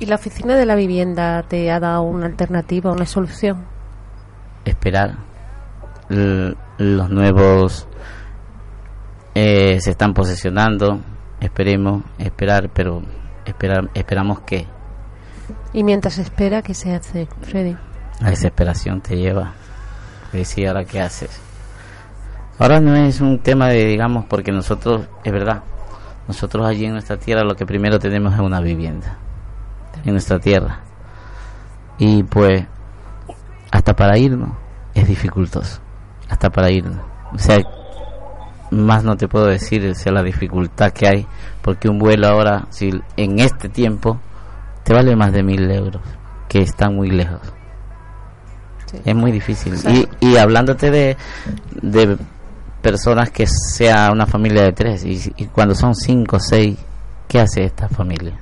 ¿Y 0.00 0.06
la 0.06 0.16
oficina 0.16 0.56
de 0.56 0.66
la 0.66 0.74
vivienda 0.74 1.44
te 1.44 1.70
ha 1.70 1.78
dado 1.78 2.02
una 2.02 2.26
alternativa, 2.26 2.90
una 2.90 3.06
solución? 3.06 3.72
esperar. 4.64 5.16
Los 6.82 7.10
nuevos 7.10 7.86
eh, 9.34 9.80
se 9.80 9.90
están 9.90 10.14
posesionando. 10.14 11.00
Esperemos, 11.40 12.02
esperar, 12.18 12.70
pero 12.72 13.02
esperar, 13.44 13.90
esperamos 13.94 14.40
que 14.40 14.66
Y 15.72 15.82
mientras 15.82 16.18
espera, 16.18 16.62
¿qué 16.62 16.74
se 16.74 16.94
hace, 16.94 17.26
Freddy? 17.40 17.76
la 18.20 18.30
desesperación 18.30 19.00
te 19.00 19.16
lleva. 19.16 19.52
Decir, 20.32 20.68
ahora 20.68 20.84
qué 20.84 21.00
haces. 21.00 21.40
Ahora 22.58 22.80
no 22.80 22.94
es 22.94 23.20
un 23.20 23.40
tema 23.40 23.68
de, 23.68 23.84
digamos, 23.84 24.24
porque 24.26 24.52
nosotros, 24.52 25.08
es 25.24 25.32
verdad, 25.32 25.62
nosotros 26.28 26.66
allí 26.66 26.86
en 26.86 26.92
nuestra 26.92 27.16
tierra 27.16 27.42
lo 27.42 27.56
que 27.56 27.66
primero 27.66 27.98
tenemos 27.98 28.32
es 28.32 28.40
una 28.40 28.60
vivienda. 28.60 29.16
En 30.04 30.12
nuestra 30.12 30.38
tierra. 30.38 30.80
Y 31.98 32.22
pues, 32.22 32.64
hasta 33.70 33.94
para 33.94 34.16
irnos 34.16 34.50
es 34.94 35.06
dificultoso. 35.06 35.80
Hasta 36.32 36.48
para 36.48 36.70
irnos. 36.70 36.98
O 37.34 37.38
sea, 37.38 37.58
más 38.70 39.04
no 39.04 39.16
te 39.16 39.28
puedo 39.28 39.46
decir 39.46 39.86
o 39.86 39.94
sea, 39.94 40.12
la 40.12 40.22
dificultad 40.22 40.90
que 40.92 41.06
hay. 41.06 41.26
Porque 41.60 41.90
un 41.90 41.98
vuelo 41.98 42.26
ahora, 42.26 42.66
si 42.70 42.90
en 43.16 43.38
este 43.38 43.68
tiempo, 43.68 44.18
te 44.82 44.94
vale 44.94 45.14
más 45.14 45.32
de 45.32 45.42
mil 45.42 45.70
euros. 45.70 46.02
Que 46.48 46.60
están 46.60 46.96
muy 46.96 47.10
lejos. 47.10 47.40
Es 49.04 49.14
muy 49.14 49.30
difícil. 49.30 49.74
Y, 49.88 50.08
y 50.26 50.36
hablándote 50.38 50.90
de, 50.90 51.16
de 51.82 52.16
personas 52.80 53.30
que 53.30 53.46
sea 53.46 54.10
una 54.10 54.26
familia 54.26 54.62
de 54.62 54.72
tres, 54.72 55.04
y, 55.04 55.32
y 55.36 55.46
cuando 55.46 55.74
son 55.74 55.94
cinco 55.94 56.36
o 56.36 56.40
seis, 56.40 56.78
¿qué 57.28 57.40
hace 57.40 57.64
esta 57.64 57.88
familia? 57.88 58.38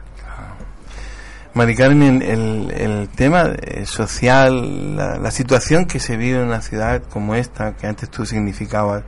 Mari 1.55 1.75
Carmen, 1.75 2.23
el, 2.23 2.71
el 2.71 3.09
tema 3.09 3.51
eh, 3.61 3.85
social, 3.85 4.97
la, 4.97 5.19
la 5.19 5.31
situación 5.31 5.87
que 5.87 5.99
se 5.99 6.17
vive 6.17 6.39
en 6.39 6.47
una 6.47 6.63
ciudad 6.63 7.03
como 7.11 7.35
esta, 7.35 7.77
que 7.77 7.87
antes 7.87 8.09
tú 8.09 8.25
significabas 8.25 9.03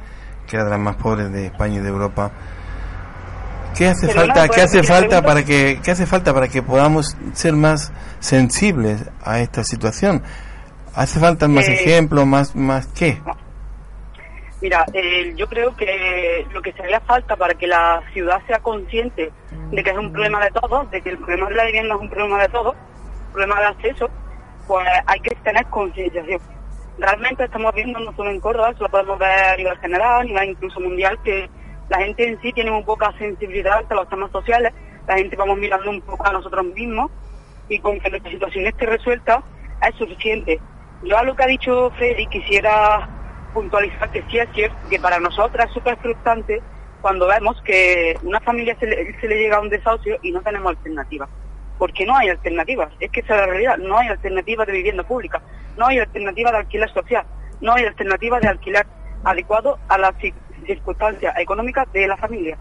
que 0.47 0.57
era 0.57 0.65
de 0.65 0.71
las 0.71 0.81
más 0.81 0.97
pobres 0.97 1.33
de 1.33 1.47
España 1.47 1.77
y 1.77 1.81
de 1.81 1.89
Europa, 1.89 2.33
¿Qué 3.77 3.89
hace 3.89 4.09
falta, 4.09 4.47
¿puedes 4.47 4.51
qué 4.51 4.61
hace 4.63 4.83
falta 4.83 5.23
para 5.23 5.45
que, 5.45 5.81
qué 5.83 5.91
hace 5.93 6.05
falta 6.05 6.35
para 6.35 6.49
que 6.49 6.63
podamos 6.63 7.17
ser 7.33 7.55
más 7.55 7.91
sensibles 8.21 9.05
a 9.25 9.41
esta 9.41 9.65
situación? 9.65 10.23
¿Hace 10.95 11.21
falta 11.21 11.49
más 11.49 11.69
Eh, 11.69 11.75
ejemplos, 11.75 12.27
más, 12.27 12.55
más 12.55 12.87
qué? 12.89 13.23
Mira, 14.63 14.87
eh, 14.93 15.35
yo 15.37 15.49
creo 15.49 15.75
que 15.75 16.47
lo 16.53 16.63
que 16.63 16.73
sería 16.73 17.01
falta 17.01 17.35
para 17.35 17.55
que 17.55 17.67
la 17.67 18.01
ciudad 18.13 18.41
sea 18.47 18.61
consciente 18.61 19.33
de 19.73 19.83
que 19.83 19.91
es 19.91 19.99
un 19.99 20.13
problema 20.13 20.45
de 20.45 20.53
todos, 20.53 20.89
de 20.93 21.03
que 21.03 21.11
el 21.11 21.19
problema 21.19 21.49
de 21.49 21.57
la 21.57 21.65
vivienda 21.65 21.97
es 21.97 22.01
un 22.01 22.09
problema 22.09 22.41
de 22.41 22.49
todos, 22.49 22.77
un 23.27 23.33
problema 23.33 23.59
de 23.59 23.67
acceso, 23.67 24.09
pues 24.69 24.87
hay 25.05 25.19
que 25.19 25.35
tener 25.43 25.67
concienciación. 25.67 26.41
Realmente 26.97 27.43
estamos 27.43 27.75
viendo, 27.75 27.99
no 27.99 28.15
solo 28.15 28.31
en 28.31 28.39
Córdoba, 28.39 28.71
eso 28.71 28.85
lo 28.85 28.89
podemos 28.89 29.19
ver 29.19 29.45
a 29.49 29.57
nivel 29.57 29.79
general, 29.79 30.21
a 30.21 30.25
nivel 30.25 30.51
incluso 30.51 30.79
mundial, 30.79 31.19
que 31.25 31.51
la 31.89 31.99
gente 31.99 32.29
en 32.29 32.41
sí 32.41 32.53
tiene 32.53 32.71
muy 32.71 32.85
poca 32.85 33.13
sensibilidad 33.19 33.79
ante 33.79 33.97
los 33.97 34.09
temas 34.09 34.31
sociales, 34.31 34.73
la 35.09 35.17
gente 35.17 35.35
vamos 35.35 35.59
mirando 35.59 35.91
un 35.91 36.01
poco 36.03 36.25
a 36.25 36.33
nosotros 36.33 36.65
mismos 36.67 37.11
y 37.69 37.81
con 37.81 37.99
que 37.99 38.11
nuestra 38.11 38.31
situación 38.31 38.69
esté 38.69 38.87
resuelta 38.87 39.43
es 39.89 39.97
suficiente. 39.97 40.61
Yo 41.03 41.19
a 41.19 41.25
lo 41.25 41.35
que 41.35 41.43
ha 41.43 41.49
dicho 41.49 41.91
Freddy 41.97 42.29
quisiera 42.29 43.09
puntualizar 43.53 44.11
que 44.11 44.23
sí 44.31 44.39
es 44.39 44.49
cierto 44.55 44.77
que 44.91 44.99
para 44.99 45.19
nosotras 45.21 45.67
es 45.69 45.73
súper 45.73 45.97
frustrante 45.99 46.61
cuando 47.01 47.27
vemos 47.27 47.61
que 47.63 48.17
una 48.23 48.41
familia 48.41 48.77
se 48.79 48.87
le, 48.87 49.05
llega 49.37 49.57
a 49.57 49.61
un 49.61 49.69
desahucio 49.69 50.19
y 50.23 50.31
no 50.33 50.41
tenemos 50.43 50.71
alternativa. 50.71 51.29
Porque 51.79 52.07
no 52.07 52.17
hay 52.17 52.29
alternativas. 52.29 52.93
Es 53.01 53.11
que 53.11 53.21
esa 53.21 53.35
es 53.35 53.41
la 53.41 53.47
realidad. 53.47 53.77
No 53.79 53.99
hay 53.99 54.09
alternativa 54.09 54.65
de 54.65 54.73
vivienda 54.73 55.03
pública. 55.03 55.43
No 55.77 55.87
hay 55.89 55.99
alternativa 55.99 56.53
de 56.53 56.59
alquiler 56.59 56.89
social. 56.91 57.25
No 57.61 57.73
hay 57.75 57.85
alternativa 57.85 58.39
de 58.39 58.49
alquiler 58.49 58.87
adecuado 59.25 59.79
a 59.89 59.99
las 59.99 60.13
ci- 60.19 60.35
circunstancias 60.67 61.35
económicas 61.39 61.91
de 61.93 62.07
la 62.07 62.17
familia. 62.17 62.57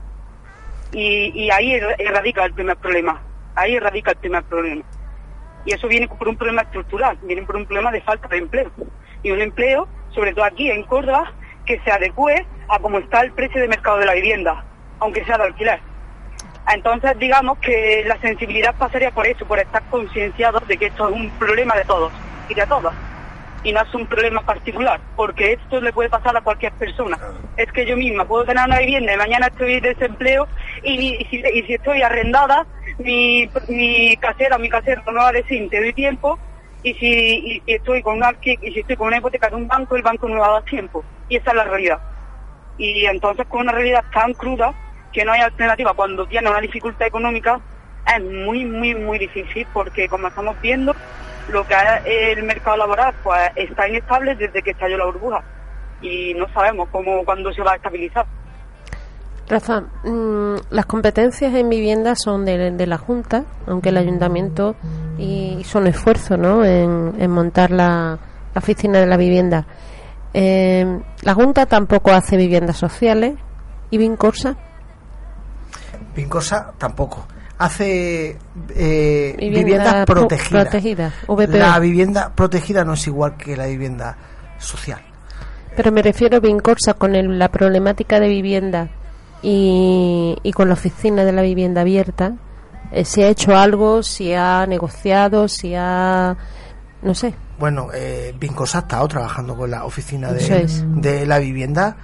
Y, 0.92 1.32
y 1.36 1.52
ahí 1.52 1.74
er- 1.74 1.96
radica 2.12 2.44
el 2.46 2.54
primer 2.54 2.78
problema. 2.78 3.22
Ahí 3.56 3.78
radica 3.80 4.12
el 4.12 4.18
primer 4.18 4.44
problema. 4.44 4.84
Y 5.66 5.74
eso 5.74 5.88
viene 5.88 6.08
por 6.08 6.28
un 6.28 6.36
problema 6.38 6.64
estructural, 6.64 7.18
viene 7.22 7.44
por 7.44 7.56
un 7.56 7.66
problema 7.66 7.92
de 7.92 8.02
falta 8.02 8.28
de 8.28 8.38
empleo. 8.38 8.72
Y 9.22 9.30
un 9.32 9.42
empleo, 9.42 9.88
sobre 10.14 10.34
todo 10.34 10.46
aquí 10.46 10.70
en 10.70 10.84
Córdoba, 10.84 11.32
que 11.66 11.80
se 11.80 11.92
adecue 11.92 12.46
a 12.70 12.80
cómo 12.80 13.00
está 13.00 13.22
el 13.22 13.32
precio 13.32 13.62
de 13.62 13.68
mercado 13.68 13.98
de 13.98 14.06
la 14.06 14.14
vivienda, 14.14 14.64
aunque 15.00 15.24
sea 15.26 15.38
de 15.38 15.44
alquiler. 15.44 15.80
Entonces, 16.74 17.18
digamos 17.18 17.58
que 17.60 18.04
la 18.06 18.20
sensibilidad 18.20 18.76
pasaría 18.76 19.12
por 19.12 19.28
eso, 19.28 19.46
por 19.46 19.60
estar 19.60 19.84
concienciados 19.90 20.68
de 20.68 20.78
que 20.78 20.88
esto 20.88 21.10
es 21.10 21.16
un 21.16 21.30
problema 21.32 21.76
de 21.76 21.86
todos 21.86 22.12
y 22.50 22.54
de 22.54 22.66
todas. 22.66 22.94
Y 23.64 23.74
no 23.74 23.82
es 23.82 23.94
un 23.94 24.08
problema 24.08 24.42
particular, 24.42 25.00
porque 25.16 25.54
esto 25.54 25.82
le 25.82 25.94
puede 25.94 26.10
pasar 26.10 26.36
a 26.36 26.42
cualquier 26.42 26.72
persona. 26.74 27.18
Es 27.58 27.72
que 27.72 27.86
yo 27.86 27.96
misma 27.96 28.26
puedo 28.26 28.46
tener 28.46 28.66
una 28.66 28.80
vivienda 28.80 29.14
y 29.14 29.18
mañana 29.18 29.48
estoy 29.48 29.80
de 29.80 29.94
desempleo 29.94 30.48
y, 30.84 31.16
y 31.16 31.26
si, 31.26 31.38
y 31.38 31.64
si 31.64 31.74
estoy 31.76 32.02
arrendada, 32.02 32.66
mi, 32.98 33.50
mi 33.68 34.18
casera, 34.18 34.58
mi 34.58 34.70
casero 34.70 35.04
no 35.06 35.20
va 35.20 35.30
a 35.30 35.34
decir, 35.34 35.70
te 35.70 35.80
doy 35.80 35.94
tiempo, 35.94 36.40
y 36.84 36.94
si, 36.96 37.64
estoy 37.68 38.02
con 38.02 38.18
una 38.18 39.18
hipoteca 39.18 39.50
de 39.50 39.56
un 39.56 39.68
banco, 39.68 39.96
el 39.96 40.02
banco 40.02 40.28
no 40.28 40.36
me 40.36 40.42
va 40.42 40.48
a 40.48 40.54
dar 40.54 40.64
tiempo. 40.64 41.04
Y 41.30 41.38
esa 41.38 41.52
es 41.52 41.58
la 41.58 41.64
realidad. 41.66 42.00
Y 42.78 43.06
entonces 43.06 43.46
con 43.48 43.62
una 43.62 43.72
realidad 43.72 44.04
tan 44.14 44.34
cruda 44.34 44.74
que 45.14 45.24
no 45.24 45.34
hay 45.34 45.42
alternativa 45.42 45.94
cuando 45.94 46.26
tiene 46.26 46.50
una 46.50 46.60
dificultad 46.60 47.08
económica, 47.08 47.60
es 48.16 48.24
muy, 48.24 48.66
muy, 48.66 48.96
muy 48.96 49.20
difícil 49.20 49.68
porque 49.74 50.08
como 50.08 50.28
estamos 50.28 50.60
viendo, 50.62 50.96
lo 51.50 51.68
que 51.68 51.76
es 52.06 52.38
el 52.38 52.44
mercado 52.44 52.78
laboral 52.78 53.14
pues 53.24 53.52
está 53.56 53.88
inestable 53.88 54.36
desde 54.36 54.62
que 54.62 54.72
estalló 54.72 54.98
la 54.98 55.06
burbuja 55.06 55.44
y 56.02 56.34
no 56.34 56.48
sabemos 56.54 56.90
cómo, 56.90 57.24
cuándo 57.24 57.54
se 57.54 57.62
va 57.62 57.74
a 57.74 57.76
estabilizar. 57.76 58.26
Rafa, 59.52 59.82
mm, 60.06 60.56
las 60.72 60.86
competencias 60.86 61.54
en 61.54 61.68
vivienda 61.70 62.16
son 62.16 62.46
de, 62.46 62.72
de 62.72 62.88
la 62.88 62.98
Junta, 62.98 63.44
aunque 63.68 63.90
el 63.90 63.98
Ayuntamiento 63.98 64.76
hizo 65.18 65.80
un 65.80 65.88
esfuerzo 65.88 66.38
¿no? 66.38 66.64
en, 66.64 67.14
en 67.20 67.30
montar 67.32 67.70
la, 67.70 68.18
la 68.56 68.60
oficina 68.60 69.00
de 69.00 69.06
la 69.08 69.18
vivienda. 69.18 69.66
Eh, 70.34 70.86
la 71.24 71.34
Junta 71.34 71.66
tampoco 71.66 72.12
hace 72.12 72.38
viviendas 72.38 72.78
sociales 72.78 73.36
y 73.90 73.98
Vincorsa 73.98 74.56
Pincosa 76.16 76.74
tampoco. 76.78 77.26
Hace 77.58 78.38
eh, 78.76 79.36
Vivienda 79.38 79.60
viviendas 79.60 80.06
pro- 80.06 80.16
protegidas. 80.28 80.64
protegida. 80.70 81.14
La 81.60 81.80
vivienda 81.80 82.32
protegida 82.34 82.84
no 82.84 82.94
es 82.94 83.06
igual 83.08 83.38
que 83.38 83.56
la 83.56 83.68
vivienda 83.68 84.18
social. 84.58 85.00
Pero 85.76 85.92
me 85.92 86.02
refiero 86.02 86.38
a 86.38 86.40
Vincorsa 86.40 86.96
con 86.96 87.16
el- 87.16 87.38
la 87.38 87.50
problemática 87.50 88.20
de 88.20 88.30
vivienda 88.30 88.90
y, 89.42 90.38
y 90.44 90.52
con 90.54 90.68
la 90.68 90.74
oficina 90.74 91.24
de 91.24 91.32
la 91.32 91.42
vivienda 91.42 91.82
abierta. 91.82 92.34
eh, 92.92 93.06
¿Se 93.06 93.24
ha 93.24 93.30
hecho 93.30 93.56
algo? 93.58 94.04
¿Si 94.04 94.34
ha 94.34 94.66
negociado? 94.68 95.48
¿Si 95.48 95.74
ha.? 95.76 96.36
No 97.02 97.16
sé. 97.16 97.34
Bueno, 97.58 97.88
eh, 97.94 98.34
Vincosa 98.40 98.80
ha 98.80 98.82
estado 98.82 99.08
trabajando 99.08 99.56
con 99.56 99.72
la 99.72 99.86
oficina 99.86 100.32
de 100.32 101.26
la 101.26 101.40
vivienda 101.40 101.98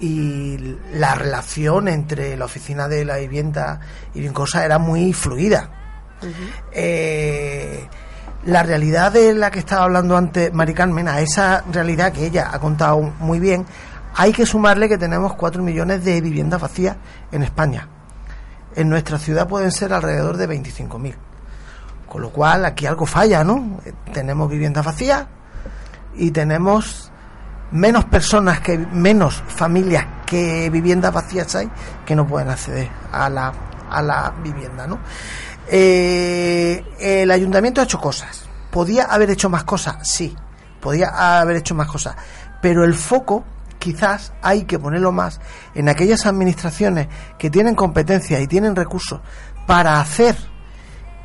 y 0.00 0.76
la 0.94 1.14
relación 1.14 1.86
entre 1.88 2.36
la 2.36 2.44
oficina 2.46 2.88
de 2.88 3.04
la 3.04 3.16
vivienda 3.18 3.78
y 4.14 4.20
Vincosa 4.20 4.64
era 4.64 4.78
muy 4.78 5.12
fluida. 5.12 5.70
Eh, 6.72 7.86
la 8.44 8.62
realidad 8.62 9.12
de 9.12 9.34
la 9.34 9.50
que 9.50 9.60
estaba 9.60 9.84
hablando 9.84 10.16
antes 10.16 10.52
Mari 10.52 10.74
Carmen, 10.74 11.06
a 11.08 11.20
esa 11.20 11.62
realidad 11.72 12.12
que 12.12 12.26
ella 12.26 12.50
ha 12.52 12.58
contado 12.58 13.00
muy 13.20 13.38
bien, 13.38 13.64
hay 14.14 14.32
que 14.32 14.46
sumarle 14.46 14.88
que 14.88 14.98
tenemos 14.98 15.34
4 15.34 15.62
millones 15.62 16.04
de 16.04 16.20
viviendas 16.20 16.60
vacías 16.60 16.96
en 17.30 17.42
España. 17.42 17.88
En 18.74 18.88
nuestra 18.88 19.18
ciudad 19.18 19.48
pueden 19.48 19.70
ser 19.70 19.92
alrededor 19.92 20.36
de 20.36 20.48
25.000. 20.48 21.14
Con 22.08 22.22
lo 22.22 22.30
cual 22.30 22.64
aquí 22.64 22.86
algo 22.86 23.06
falla, 23.06 23.42
¿no? 23.42 23.80
Eh, 23.84 23.92
Tenemos 24.12 24.50
viviendas 24.50 24.84
vacías 24.84 25.26
y 26.14 26.30
tenemos 26.30 27.10
menos 27.70 28.04
personas 28.04 28.60
que 28.60 28.76
menos 28.76 29.42
familias 29.46 30.06
que 30.26 30.68
viviendas 30.68 31.12
vacías 31.12 31.54
hay 31.54 31.70
que 32.04 32.14
no 32.14 32.26
pueden 32.26 32.50
acceder 32.50 32.90
a 33.10 33.30
la 33.30 33.52
a 33.90 34.02
la 34.02 34.32
vivienda, 34.42 34.86
¿no? 34.86 34.98
Eh, 35.68 36.84
el 36.98 37.30
ayuntamiento 37.30 37.80
ha 37.80 37.84
hecho 37.84 38.00
cosas. 38.00 38.44
Podía 38.70 39.04
haber 39.04 39.30
hecho 39.30 39.48
más 39.50 39.64
cosas, 39.64 39.96
sí. 40.08 40.36
Podía 40.80 41.40
haber 41.40 41.56
hecho 41.56 41.74
más 41.74 41.86
cosas, 41.86 42.16
pero 42.60 42.84
el 42.84 42.94
foco 42.94 43.44
quizás 43.82 44.32
hay 44.42 44.62
que 44.62 44.78
ponerlo 44.78 45.10
más 45.10 45.40
en 45.74 45.88
aquellas 45.88 46.24
administraciones 46.24 47.08
que 47.36 47.50
tienen 47.50 47.74
competencias 47.74 48.40
y 48.40 48.46
tienen 48.46 48.76
recursos 48.76 49.20
para 49.66 50.00
hacer 50.00 50.36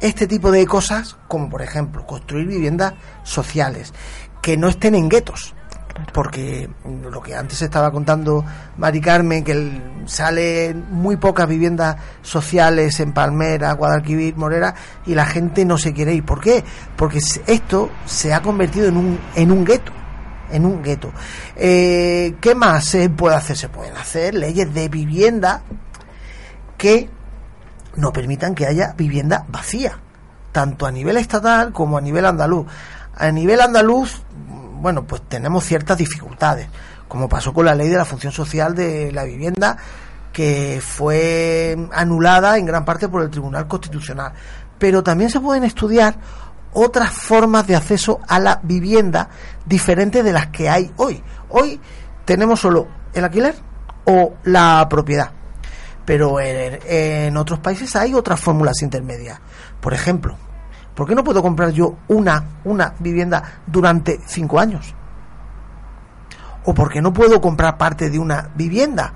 este 0.02 0.26
tipo 0.26 0.52
de 0.52 0.66
cosas, 0.66 1.18
como 1.28 1.50
por 1.50 1.62
ejemplo 1.62 2.04
construir 2.08 2.48
viviendas 2.48 2.96
sociales, 3.22 3.94
que 4.42 4.58
no 4.58 4.70
estén 4.70 4.96
en 4.96 5.08
guetos. 5.08 5.54
Porque 6.14 6.68
lo 7.12 7.22
que 7.22 7.36
antes 7.36 7.62
estaba 7.62 7.92
contando 7.92 8.44
Mari 8.78 9.02
Carmen, 9.02 9.44
que 9.44 9.82
salen 10.06 10.86
muy 10.92 11.18
pocas 11.18 11.48
viviendas 11.48 11.98
sociales 12.24 13.00
en 13.00 13.14
Palmera, 13.14 13.74
Guadalquivir, 13.74 14.36
Morera, 14.36 14.74
y 15.06 15.14
la 15.14 15.26
gente 15.26 15.64
no 15.64 15.78
se 15.78 15.94
quiere 15.94 16.14
ir. 16.14 16.26
¿Por 16.26 16.40
qué? 16.40 16.64
Porque 16.96 17.20
esto 17.46 17.90
se 18.06 18.34
ha 18.34 18.42
convertido 18.42 18.88
en 18.88 18.98
un, 18.98 19.20
en 19.36 19.52
un 19.52 19.64
gueto. 19.64 19.92
En 20.52 20.66
un 20.66 20.82
gueto. 20.82 21.12
Eh, 21.56 22.36
¿Qué 22.40 22.56
más 22.56 22.86
se 22.86 23.10
puede 23.10 23.36
hacer? 23.36 23.58
Se 23.58 23.70
pueden 23.70 23.96
hacer 23.98 24.34
leyes 24.34 24.74
de 24.74 24.88
vivienda 24.90 25.62
que 26.78 27.10
no 27.96 28.14
permitan 28.14 28.56
que 28.56 28.66
haya 28.66 28.94
vivienda 28.96 29.46
vacía, 29.50 30.00
tanto 30.52 30.86
a 30.86 30.92
nivel 30.92 31.18
estatal 31.18 31.74
como 31.74 31.98
a 31.98 32.02
nivel 32.02 32.26
andaluz. 32.26 32.68
A 33.16 33.32
nivel 33.32 33.60
andaluz, 33.60 34.22
bueno, 34.80 35.06
pues 35.06 35.24
tenemos 35.28 35.66
ciertas 35.66 35.98
dificultades, 35.98 36.70
como 37.08 37.28
pasó 37.28 37.54
con 37.54 37.66
la 37.66 37.76
ley 37.76 37.90
de 37.90 37.98
la 37.98 38.06
función 38.06 38.32
social 38.32 38.76
de 38.76 39.12
la 39.12 39.24
vivienda, 39.24 39.78
que 40.32 40.80
fue 40.86 41.76
anulada 41.92 42.58
en 42.60 42.68
gran 42.68 42.86
parte 42.86 43.10
por 43.10 43.24
el 43.24 43.32
Tribunal 43.32 43.68
Constitucional. 43.68 44.34
Pero 44.78 45.02
también 45.02 45.32
se 45.32 45.40
pueden 45.40 45.64
estudiar 45.64 46.16
otras 46.80 47.12
formas 47.12 47.66
de 47.68 47.76
acceso 47.76 48.20
a 48.28 48.40
la 48.40 48.60
vivienda 48.64 49.30
diferentes 49.66 50.24
de 50.24 50.32
las 50.32 50.48
que 50.48 50.70
hay 50.70 50.92
hoy. 50.98 51.24
Hoy 51.50 51.80
tenemos 52.26 52.60
solo 52.60 52.88
el 53.14 53.24
alquiler 53.24 53.56
o 54.06 54.36
la 54.44 54.88
propiedad 54.90 55.32
pero 56.08 56.40
en, 56.40 57.36
otros 57.36 57.60
países 57.60 57.94
hay 57.98 58.14
otras 58.14 58.40
fórmulas 58.40 58.82
intermedias. 58.82 59.42
Por 59.82 59.94
ejemplo, 59.94 60.38
¿por 60.96 61.06
qué 61.06 61.14
no 61.14 61.22
puedo 61.22 61.42
comprar 61.42 61.72
yo 61.72 61.98
una, 62.08 62.46
una 62.64 62.94
vivienda 63.00 63.44
durante 63.68 64.22
cinco 64.26 64.58
años? 64.58 64.96
¿O 66.64 66.74
por 66.74 66.90
qué 66.90 67.02
no 67.02 67.12
puedo 67.12 67.42
comprar 67.42 67.78
parte 67.78 68.10
de 68.10 68.20
una 68.20 68.52
vivienda? 68.56 69.14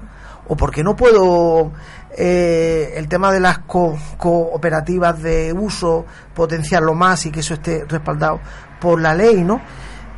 ¿O 0.50 0.58
por 0.58 0.72
qué 0.72 0.84
no 0.84 0.98
puedo 0.98 1.72
eh, 2.18 2.94
el 2.96 3.08
tema 3.08 3.32
de 3.32 3.40
las 3.40 3.60
co- 3.60 3.98
cooperativas 4.18 5.22
de 5.22 5.54
uso 5.54 6.06
potenciarlo 6.34 6.94
más 6.94 7.26
y 7.26 7.32
que 7.32 7.40
eso 7.42 7.54
esté 7.54 7.86
respaldado 7.88 8.40
por 8.80 9.00
la 9.02 9.14
ley, 9.14 9.44
¿no? 9.44 9.62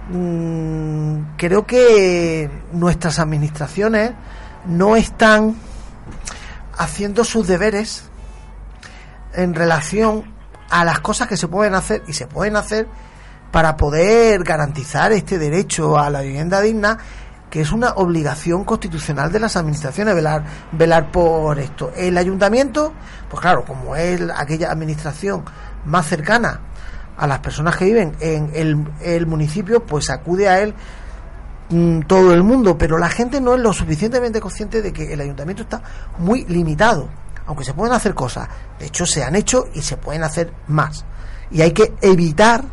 Mm, 0.10 1.36
creo 1.38 1.66
que 1.66 2.50
nuestras 2.74 3.20
administraciones 3.20 4.12
no 4.66 4.96
están 4.96 5.56
haciendo 6.78 7.24
sus 7.24 7.48
deberes 7.48 8.06
en 9.34 9.54
relación 9.54 10.34
a 10.70 10.84
las 10.86 11.00
cosas 11.00 11.28
que 11.28 11.38
se 11.38 11.48
pueden 11.48 11.76
hacer 11.76 12.04
y 12.08 12.14
se 12.14 12.28
pueden 12.28 12.56
hacer 12.56 12.88
para 13.52 13.78
poder 13.78 14.44
garantizar 14.44 15.12
este 15.12 15.38
derecho 15.38 15.98
a 16.00 16.10
la 16.10 16.22
vivienda 16.22 16.60
digna 16.62 16.98
que 17.54 17.62
es 17.62 17.72
una 17.72 17.92
obligación 17.98 18.64
constitucional 18.64 19.32
de 19.32 19.40
las 19.40 19.56
administraciones 19.56 20.16
velar 20.16 20.44
velar 20.72 21.12
por 21.12 21.60
esto. 21.60 21.92
El 21.96 22.18
ayuntamiento, 22.18 22.94
pues 23.30 23.42
claro, 23.42 23.64
como 23.64 23.96
es 23.96 24.20
aquella 24.36 24.72
administración 24.72 25.46
más 25.86 26.08
cercana 26.08 26.62
a 27.16 27.28
las 27.28 27.42
personas 27.42 27.76
que 27.76 27.86
viven 27.86 28.16
en 28.22 28.50
el, 29.04 29.28
municipio, 29.28 29.86
pues 29.86 30.10
acude 30.10 30.50
a 30.50 30.62
él 30.62 30.74
mm, 31.70 32.00
todo 32.08 32.34
el 32.34 32.42
mundo, 32.42 32.76
pero 32.76 32.98
la 32.98 33.10
gente 33.10 33.40
no 33.40 33.54
es 33.54 33.60
lo 33.60 33.72
suficientemente 33.72 34.42
consciente 34.42 34.82
de 34.82 34.92
que 34.92 35.14
el 35.14 35.22
ayuntamiento 35.22 35.62
está 35.62 35.84
muy 36.18 36.46
limitado, 36.46 37.08
aunque 37.46 37.66
se 37.66 37.76
pueden 37.76 37.94
hacer 37.94 38.16
cosas, 38.16 38.50
de 38.80 38.88
hecho 38.88 39.06
se 39.06 39.24
han 39.24 39.36
hecho 39.36 39.68
y 39.76 39.84
se 39.84 39.98
pueden 39.98 40.24
hacer 40.24 40.52
más. 40.70 41.06
Y 41.52 41.62
hay 41.62 41.72
que 41.72 41.94
evitar, 42.02 42.64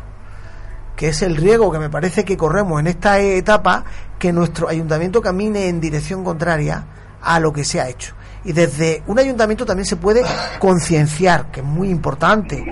que 0.95 1.09
es 1.09 1.21
el 1.21 1.37
riesgo 1.37 1.71
que 1.71 1.77
me 1.77 1.91
parece 1.91 2.25
que 2.25 2.35
corremos 2.35 2.79
en 2.79 2.87
esta 2.87 3.19
etapa, 3.19 3.85
que 4.21 4.31
nuestro 4.31 4.69
ayuntamiento 4.69 5.19
camine 5.19 5.67
en 5.67 5.81
dirección 5.81 6.23
contraria 6.23 6.85
a 7.23 7.39
lo 7.39 7.51
que 7.51 7.63
se 7.63 7.81
ha 7.81 7.89
hecho. 7.89 8.13
Y 8.43 8.53
desde 8.53 9.01
un 9.07 9.17
ayuntamiento 9.17 9.65
también 9.65 9.87
se 9.87 9.95
puede 9.95 10.21
concienciar, 10.59 11.49
que 11.49 11.61
es 11.61 11.65
muy 11.65 11.89
importante, 11.89 12.63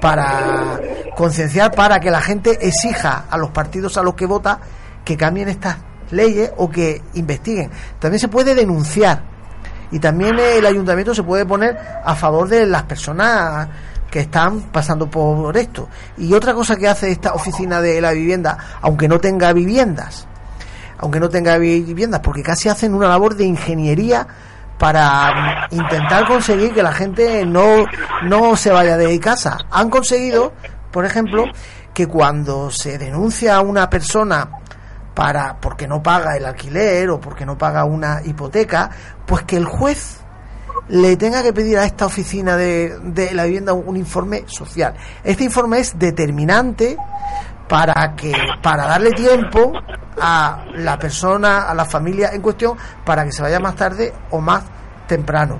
para 0.00 0.80
concienciar 1.14 1.72
para 1.72 2.00
que 2.00 2.10
la 2.10 2.22
gente 2.22 2.66
exija 2.66 3.26
a 3.28 3.36
los 3.36 3.50
partidos 3.50 3.98
a 3.98 4.02
los 4.02 4.14
que 4.14 4.24
vota 4.24 4.58
que 5.04 5.14
cambien 5.14 5.50
estas 5.50 5.76
leyes 6.10 6.50
o 6.56 6.70
que 6.70 7.02
investiguen. 7.12 7.70
También 7.98 8.18
se 8.18 8.28
puede 8.28 8.54
denunciar 8.54 9.24
y 9.90 9.98
también 9.98 10.38
el 10.38 10.64
ayuntamiento 10.64 11.14
se 11.14 11.22
puede 11.22 11.44
poner 11.44 11.76
a 12.02 12.14
favor 12.14 12.48
de 12.48 12.64
las 12.64 12.84
personas 12.84 13.68
que 14.10 14.20
están 14.20 14.62
pasando 14.72 15.10
por 15.10 15.54
esto. 15.54 15.86
Y 16.16 16.32
otra 16.32 16.54
cosa 16.54 16.76
que 16.76 16.88
hace 16.88 17.10
esta 17.10 17.34
oficina 17.34 17.82
de 17.82 18.00
la 18.00 18.12
vivienda, 18.12 18.56
aunque 18.80 19.06
no 19.06 19.20
tenga 19.20 19.52
viviendas, 19.52 20.28
aunque 21.04 21.20
no 21.20 21.28
tenga 21.28 21.58
viviendas, 21.58 22.20
porque 22.20 22.42
casi 22.42 22.70
hacen 22.70 22.94
una 22.94 23.08
labor 23.08 23.36
de 23.36 23.44
ingeniería 23.44 24.26
para 24.78 25.68
intentar 25.70 26.26
conseguir 26.26 26.72
que 26.72 26.82
la 26.82 26.94
gente 26.94 27.44
no, 27.44 27.84
no 28.22 28.56
se 28.56 28.70
vaya 28.70 28.96
de 28.96 29.20
casa. 29.20 29.58
Han 29.70 29.90
conseguido, 29.90 30.54
por 30.90 31.04
ejemplo, 31.04 31.44
que 31.92 32.06
cuando 32.06 32.70
se 32.70 32.96
denuncia 32.96 33.56
a 33.56 33.60
una 33.60 33.90
persona 33.90 34.48
para 35.12 35.60
porque 35.60 35.86
no 35.86 36.02
paga 36.02 36.38
el 36.38 36.46
alquiler 36.46 37.10
o 37.10 37.20
porque 37.20 37.44
no 37.44 37.58
paga 37.58 37.84
una 37.84 38.22
hipoteca, 38.24 38.90
pues 39.26 39.42
que 39.42 39.58
el 39.58 39.66
juez 39.66 40.20
le 40.88 41.18
tenga 41.18 41.42
que 41.42 41.52
pedir 41.52 41.76
a 41.76 41.84
esta 41.84 42.06
oficina 42.06 42.56
de, 42.56 42.98
de 43.02 43.34
la 43.34 43.44
vivienda 43.44 43.74
un 43.74 43.98
informe 43.98 44.44
social. 44.46 44.94
Este 45.22 45.44
informe 45.44 45.80
es 45.80 45.98
determinante 45.98 46.96
para 47.74 48.14
que 48.14 48.32
para 48.62 48.86
darle 48.86 49.10
tiempo 49.10 49.72
a 50.20 50.64
la 50.76 50.96
persona, 50.96 51.62
a 51.62 51.74
la 51.74 51.84
familia 51.84 52.30
en 52.32 52.40
cuestión, 52.40 52.78
para 53.04 53.24
que 53.24 53.32
se 53.32 53.42
vaya 53.42 53.58
más 53.58 53.74
tarde 53.74 54.12
o 54.30 54.40
más 54.40 54.62
temprano. 55.08 55.58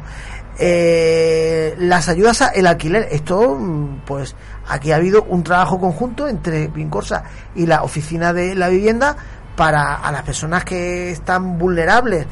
Eh, 0.57 1.75
las 1.77 2.09
ayudas 2.09 2.41
al 2.43 2.69
alquiler, 2.69 3.09
esto, 3.11 3.59
pues 4.07 4.37
aquí 4.69 4.93
ha 4.93 4.97
habido 4.97 5.25
un 5.25 5.43
trabajo 5.43 5.81
conjunto 5.81 6.29
entre 6.29 6.69
Vincorsa 6.69 7.25
y 7.57 7.67
la 7.67 7.83
oficina 7.83 8.33
de 8.33 8.55
la 8.55 8.69
vivienda 8.69 9.17
para 9.57 9.95
a 9.97 10.13
las 10.13 10.23
personas 10.23 10.65
que 10.65 11.11
están 11.11 11.59
vulnerables, 11.59 12.29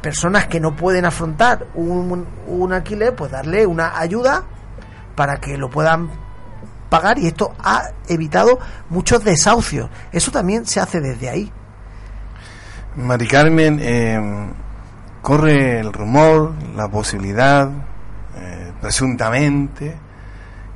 personas 0.00 0.46
que 0.46 0.60
no 0.60 0.74
pueden 0.74 1.04
afrontar 1.04 1.66
un, 1.74 2.26
un 2.46 2.72
alquiler, 2.72 3.14
pues 3.14 3.30
darle 3.30 3.66
una 3.66 3.98
ayuda 3.98 4.44
para 5.14 5.36
que 5.36 5.58
lo 5.58 5.68
puedan 5.68 6.08
pagar 6.90 7.18
y 7.18 7.28
esto 7.28 7.54
ha 7.62 7.84
evitado 8.08 8.58
muchos 8.90 9.24
desahucios. 9.24 9.88
Eso 10.12 10.30
también 10.30 10.66
se 10.66 10.80
hace 10.80 11.00
desde 11.00 11.30
ahí. 11.30 11.52
Mari 12.96 13.26
Carmen, 13.28 13.78
eh, 13.80 14.50
corre 15.22 15.80
el 15.80 15.92
rumor, 15.92 16.52
la 16.74 16.88
posibilidad, 16.88 17.70
eh, 18.36 18.72
presuntamente, 18.80 19.96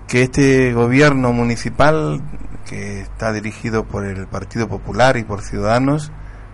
que 0.06 0.22
este 0.22 0.72
gobierno 0.72 1.32
municipal, 1.32 2.22
que 2.64 3.00
está 3.00 3.32
dirigido 3.32 3.84
por 3.84 4.04
el 4.04 4.26
Partido 4.26 4.68
Popular 4.68 5.16
y 5.16 5.24
por 5.24 5.42
Ciudadanos, 5.42 6.12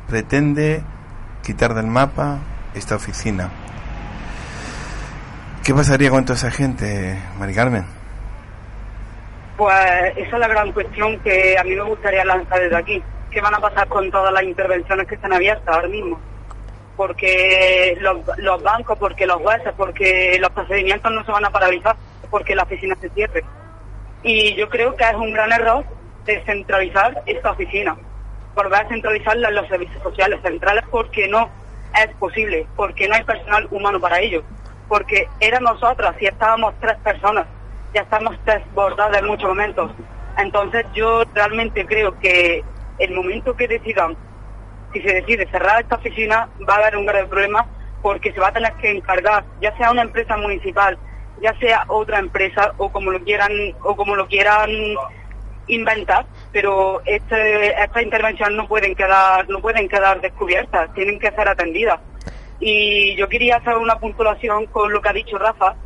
pretende 0.08 0.82
quitar 1.42 1.74
del 1.74 1.86
mapa 1.86 2.38
esta 2.74 2.96
oficina. 2.96 3.50
¿Qué 5.62 5.74
pasaría 5.74 6.10
con 6.10 6.24
toda 6.24 6.36
esa 6.36 6.50
gente, 6.50 7.18
Mari 7.38 7.54
Carmen? 7.54 7.99
Pues 9.60 9.76
esa 10.16 10.36
es 10.36 10.40
la 10.40 10.48
gran 10.48 10.72
cuestión 10.72 11.18
que 11.18 11.54
a 11.58 11.62
mí 11.64 11.74
me 11.76 11.82
gustaría 11.82 12.24
lanzar 12.24 12.58
desde 12.62 12.78
aquí. 12.78 13.02
¿Qué 13.30 13.42
van 13.42 13.54
a 13.54 13.60
pasar 13.60 13.86
con 13.88 14.10
todas 14.10 14.32
las 14.32 14.42
intervenciones 14.42 15.06
que 15.06 15.16
están 15.16 15.34
abiertas 15.34 15.68
ahora 15.68 15.86
mismo? 15.86 16.18
Porque 16.96 17.94
los, 18.00 18.62
bancos, 18.62 18.98
porque 18.98 19.26
los 19.26 19.36
jueces, 19.36 19.74
porque 19.76 20.38
los 20.40 20.48
procedimientos 20.52 21.12
no 21.12 21.22
se 21.26 21.32
van 21.32 21.44
a 21.44 21.50
paralizar, 21.50 21.94
porque 22.30 22.54
la 22.54 22.62
oficina 22.62 22.96
se 23.02 23.10
cierre. 23.10 23.44
Y 24.22 24.54
yo 24.54 24.70
creo 24.70 24.96
que 24.96 25.04
es 25.04 25.14
un 25.14 25.30
gran 25.30 25.52
error 25.52 25.84
descentralizar 26.24 27.22
esta 27.26 27.50
oficina, 27.50 27.98
volver 28.54 28.86
a 28.86 28.88
centralizarla 28.88 29.50
en 29.50 29.56
los 29.56 29.68
servicios 29.68 30.02
sociales 30.02 30.40
centrales 30.40 30.84
porque 30.90 31.28
no 31.28 31.50
es 32.02 32.08
posible, 32.14 32.66
porque 32.76 33.08
no 33.08 33.14
hay 33.14 33.24
personal 33.24 33.68
humano 33.70 34.00
para 34.00 34.20
ello, 34.20 34.42
porque 34.88 35.28
eran 35.38 35.64
nosotras 35.64 36.16
y 36.18 36.24
estábamos 36.28 36.72
tres 36.80 36.96
personas, 37.04 37.46
ya 37.94 38.02
estamos 38.02 38.36
desbordadas 38.44 39.18
en 39.18 39.26
muchos 39.26 39.48
momentos. 39.48 39.90
Entonces 40.38 40.86
yo 40.94 41.24
realmente 41.34 41.84
creo 41.86 42.18
que 42.18 42.64
el 42.98 43.14
momento 43.14 43.56
que 43.56 43.68
decidan, 43.68 44.16
si 44.92 45.00
se 45.00 45.14
decide 45.14 45.48
cerrar 45.50 45.82
esta 45.82 45.96
oficina, 45.96 46.48
va 46.68 46.74
a 46.74 46.78
haber 46.78 46.96
un 46.96 47.06
grave 47.06 47.26
problema 47.26 47.66
porque 48.02 48.32
se 48.32 48.40
va 48.40 48.48
a 48.48 48.52
tener 48.52 48.72
que 48.74 48.90
encargar, 48.90 49.44
ya 49.60 49.76
sea 49.76 49.90
una 49.90 50.02
empresa 50.02 50.36
municipal, 50.36 50.98
ya 51.42 51.54
sea 51.58 51.84
otra 51.88 52.18
empresa 52.18 52.72
o 52.78 52.90
como 52.90 53.10
lo 53.10 53.22
quieran 53.22 53.52
o 53.82 53.96
como 53.96 54.16
lo 54.16 54.26
quieran 54.26 54.70
inventar, 55.66 56.26
pero 56.52 57.00
este, 57.04 57.80
esta 57.82 58.02
intervención 58.02 58.56
no 58.56 58.66
pueden 58.66 58.94
quedar 58.94 59.48
no 59.48 59.60
pueden 59.60 59.88
quedar 59.88 60.20
descubiertas, 60.20 60.92
tienen 60.94 61.18
que 61.18 61.30
ser 61.30 61.48
atendidas. 61.48 62.00
Y 62.58 63.16
yo 63.16 63.28
quería 63.28 63.56
hacer 63.56 63.76
una 63.76 63.98
puntuación 63.98 64.66
con 64.66 64.92
lo 64.92 65.00
que 65.00 65.08
ha 65.08 65.14
dicho 65.14 65.38
Rafa, 65.38 65.76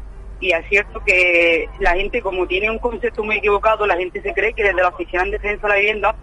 y 0.44 0.52
es 0.52 0.68
cierto 0.68 1.02
que 1.02 1.70
la 1.80 1.94
gente, 1.94 2.20
como 2.20 2.46
tiene 2.46 2.70
un 2.70 2.78
concepto 2.78 3.24
muy 3.24 3.38
equivocado, 3.38 3.86
la 3.86 3.96
gente 3.96 4.20
se 4.20 4.34
cree 4.34 4.52
que 4.52 4.62
desde 4.62 4.82
la 4.82 4.88
Oficina 4.88 5.22
en 5.22 5.30
Defensa 5.30 5.66
de 5.66 5.72
la 5.72 5.80
Vivienda 5.80 6.14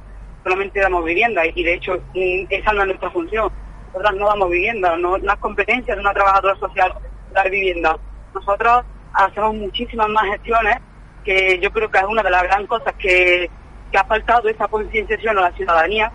solamente 0.43 0.79
damos 0.79 1.03
vivienda, 1.03 1.41
y 1.47 1.63
de 1.63 1.73
hecho 1.73 1.93
mm, 2.13 2.45
esa 2.49 2.71
no 2.71 2.81
es 2.81 2.87
nuestra 2.89 3.09
función. 3.09 3.51
Nosotras 3.87 4.15
no 4.15 4.27
damos 4.27 4.51
vivienda, 4.51 4.95
no, 4.95 5.17
no 5.17 5.33
es 5.33 5.39
competencia 5.39 5.95
de 5.95 6.01
una 6.01 6.13
trabajadora 6.13 6.55
social 6.57 6.93
dar 7.33 7.49
vivienda. 7.49 7.97
Nosotros 8.35 8.83
hacemos 9.11 9.55
muchísimas 9.55 10.07
más 10.09 10.25
gestiones 10.25 10.77
que 11.23 11.57
yo 11.59 11.71
creo 11.71 11.89
que 11.89 11.97
es 11.97 12.05
una 12.05 12.21
de 12.21 12.29
las 12.29 12.43
grandes 12.43 12.69
cosas 12.69 12.93
que, 12.99 13.49
que 13.91 13.97
ha 13.97 14.05
faltado 14.05 14.49
esa 14.49 14.67
concienciación 14.67 15.35
a 15.39 15.49
la 15.49 15.51
ciudadanía, 15.53 16.11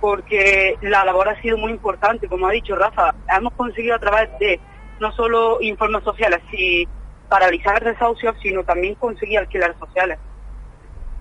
porque 0.00 0.76
la 0.82 1.04
labor 1.04 1.28
ha 1.28 1.40
sido 1.40 1.56
muy 1.58 1.70
importante, 1.70 2.26
como 2.26 2.48
ha 2.48 2.50
dicho 2.50 2.74
Rafa, 2.74 3.14
hemos 3.36 3.52
conseguido 3.52 3.94
a 3.94 4.00
través 4.00 4.36
de 4.40 4.58
no 4.98 5.12
solo 5.12 5.58
informes 5.60 6.02
sociales 6.02 6.40
y 6.52 6.88
paralizar 7.30 7.82
desahucios, 7.82 8.34
sino 8.42 8.64
también 8.64 8.96
conseguir 8.96 9.38
alquileres 9.38 9.76
sociales. 9.78 10.18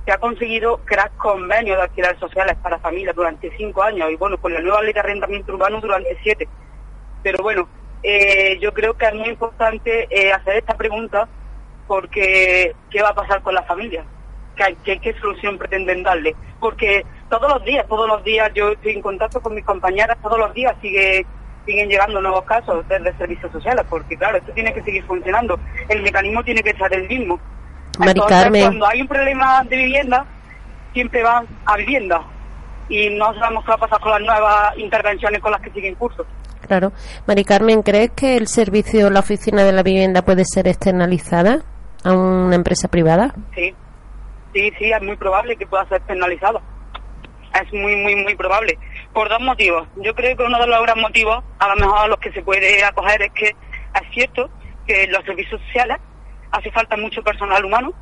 Se 0.05 0.11
ha 0.11 0.17
conseguido 0.17 0.81
crear 0.83 1.11
convenios 1.11 1.77
de 1.77 1.83
alquileres 1.83 2.19
sociales 2.19 2.57
para 2.61 2.79
familias 2.79 3.15
durante 3.15 3.55
cinco 3.55 3.83
años 3.83 4.09
y 4.11 4.15
bueno, 4.15 4.37
con 4.37 4.51
la 4.51 4.59
nueva 4.59 4.81
ley 4.81 4.91
de 4.91 4.99
arrendamiento 4.99 5.53
urbano 5.53 5.79
durante 5.79 6.17
siete. 6.23 6.49
Pero 7.21 7.43
bueno, 7.43 7.69
eh, 8.01 8.57
yo 8.59 8.73
creo 8.73 8.95
que 8.95 9.05
es 9.05 9.13
muy 9.13 9.29
importante 9.29 10.07
eh, 10.09 10.33
hacer 10.33 10.57
esta 10.57 10.75
pregunta 10.75 11.29
porque 11.87 12.75
¿qué 12.89 13.01
va 13.01 13.09
a 13.09 13.15
pasar 13.15 13.43
con 13.43 13.53
las 13.53 13.67
familias? 13.67 14.05
¿Qué, 14.83 14.99
qué, 14.99 15.13
solución 15.21 15.57
pretenden 15.57 16.03
darle? 16.03 16.35
Porque 16.59 17.05
todos 17.29 17.49
los 17.49 17.63
días, 17.63 17.87
todos 17.87 18.07
los 18.07 18.23
días 18.23 18.51
yo 18.53 18.71
estoy 18.71 18.93
en 18.93 19.01
contacto 19.01 19.41
con 19.41 19.53
mis 19.55 19.63
compañeras, 19.63 20.17
todos 20.21 20.37
los 20.37 20.53
días 20.53 20.75
sigue 20.81 21.25
siguen 21.69 21.87
llegando 21.87 22.19
nuevos 22.19 22.43
casos 22.45 22.83
desde 22.87 23.15
servicios 23.17 23.51
sociales, 23.51 23.85
porque 23.89 24.17
claro, 24.17 24.37
esto 24.37 24.51
tiene 24.53 24.73
que 24.73 24.81
seguir 24.81 25.03
funcionando. 25.03 25.59
El 25.87 26.01
mecanismo 26.01 26.43
tiene 26.43 26.63
que 26.63 26.73
ser 26.73 26.91
el 26.93 27.07
mismo. 27.07 27.39
Mari 27.99 28.11
Entonces, 28.11 28.37
Carmen. 28.37 28.61
cuando 28.63 28.87
hay 28.87 29.01
un 29.01 29.07
problema 29.07 29.63
de 29.65 29.75
vivienda, 29.75 30.25
siempre 30.93 31.21
van 31.21 31.47
a 31.65 31.77
vivienda. 31.77 32.21
Y 32.89 33.11
no 33.11 33.31
sabemos 33.35 33.63
qué 33.63 33.69
va 33.69 33.75
a 33.75 33.79
pasar 33.79 33.99
con 33.99 34.11
las 34.11 34.21
nuevas 34.21 34.77
intervenciones 34.77 35.39
con 35.41 35.51
las 35.51 35.61
que 35.61 35.69
siguen 35.69 35.93
curso. 35.93 36.25
Claro. 36.65 36.91
Mari 37.27 37.43
Carmen, 37.43 37.83
¿crees 37.83 38.11
que 38.15 38.35
el 38.35 38.47
servicio, 38.47 39.09
la 39.11 39.19
oficina 39.19 39.63
de 39.63 39.71
la 39.71 39.83
vivienda 39.83 40.23
puede 40.23 40.43
ser 40.45 40.67
externalizada 40.67 41.59
a 42.03 42.13
una 42.13 42.55
empresa 42.55 42.87
privada? 42.87 43.35
Sí, 43.53 43.75
sí, 44.53 44.71
sí, 44.79 44.91
es 44.91 45.01
muy 45.03 45.17
probable 45.17 45.55
que 45.55 45.67
pueda 45.67 45.87
ser 45.87 46.01
penalizado. 46.01 46.61
Es 47.61 47.71
muy, 47.73 47.95
muy, 47.95 48.15
muy 48.15 48.35
probable. 48.35 48.77
Por 49.13 49.29
dos 49.29 49.41
motivos. 49.41 49.87
Yo 49.97 50.13
creo 50.13 50.37
que 50.37 50.43
uno 50.43 50.59
de 50.59 50.67
los 50.67 50.81
grandes 50.81 51.03
motivos, 51.03 51.43
a 51.59 51.67
lo 51.67 51.75
mejor 51.75 51.99
a 51.99 52.07
los 52.07 52.19
que 52.19 52.31
se 52.31 52.43
puede 52.43 52.83
acoger, 52.83 53.21
es 53.23 53.31
que 53.33 53.47
es 53.47 54.13
cierto 54.13 54.49
que 54.87 55.03
en 55.03 55.11
los 55.11 55.23
servicios 55.25 55.61
sociales 55.61 55.97
hace 56.51 56.71
falta 56.71 56.95
mucho 56.97 57.23
personal 57.23 57.63
humano, 57.65 57.93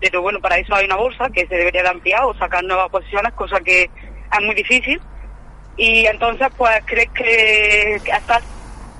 pero 0.00 0.22
bueno, 0.22 0.40
para 0.40 0.58
eso 0.58 0.74
hay 0.74 0.84
una 0.84 0.96
bolsa 0.96 1.30
que 1.30 1.46
se 1.46 1.56
debería 1.56 1.82
de 1.82 1.88
ampliar 1.88 2.24
o 2.24 2.34
sacar 2.34 2.62
nuevas 2.64 2.90
posiciones, 2.90 3.32
cosa 3.32 3.60
que 3.60 3.84
es 3.84 4.44
muy 4.44 4.54
difícil. 4.54 5.00
Y 5.76 6.06
entonces, 6.06 6.48
pues, 6.56 6.82
crees 6.84 7.10
que, 7.10 7.94
estar 7.96 8.42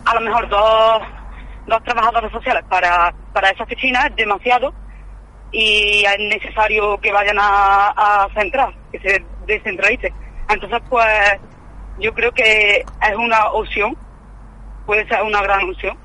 a 0.04 0.14
lo 0.14 0.20
mejor 0.20 0.48
dos, 0.48 1.02
dos 1.66 1.82
trabajadores 1.84 2.32
sociales 2.32 2.64
para, 2.68 3.14
para 3.32 3.50
esa 3.50 3.64
oficina 3.64 4.06
es 4.06 4.16
demasiado 4.16 4.74
y 5.52 6.04
es 6.04 6.18
necesario 6.18 6.98
que 6.98 7.12
vayan 7.12 7.38
a, 7.38 7.88
a 7.90 8.28
central, 8.34 8.74
que 8.90 8.98
se 9.00 9.24
descentralice. 9.46 10.12
Entonces, 10.48 10.80
pues, 10.88 11.06
yo 11.98 12.12
creo 12.12 12.32
que 12.32 12.78
es 12.80 13.16
una 13.16 13.46
opción, 13.52 13.96
puede 14.86 15.06
ser 15.08 15.22
una 15.22 15.42
gran 15.42 15.68
opción, 15.70 15.96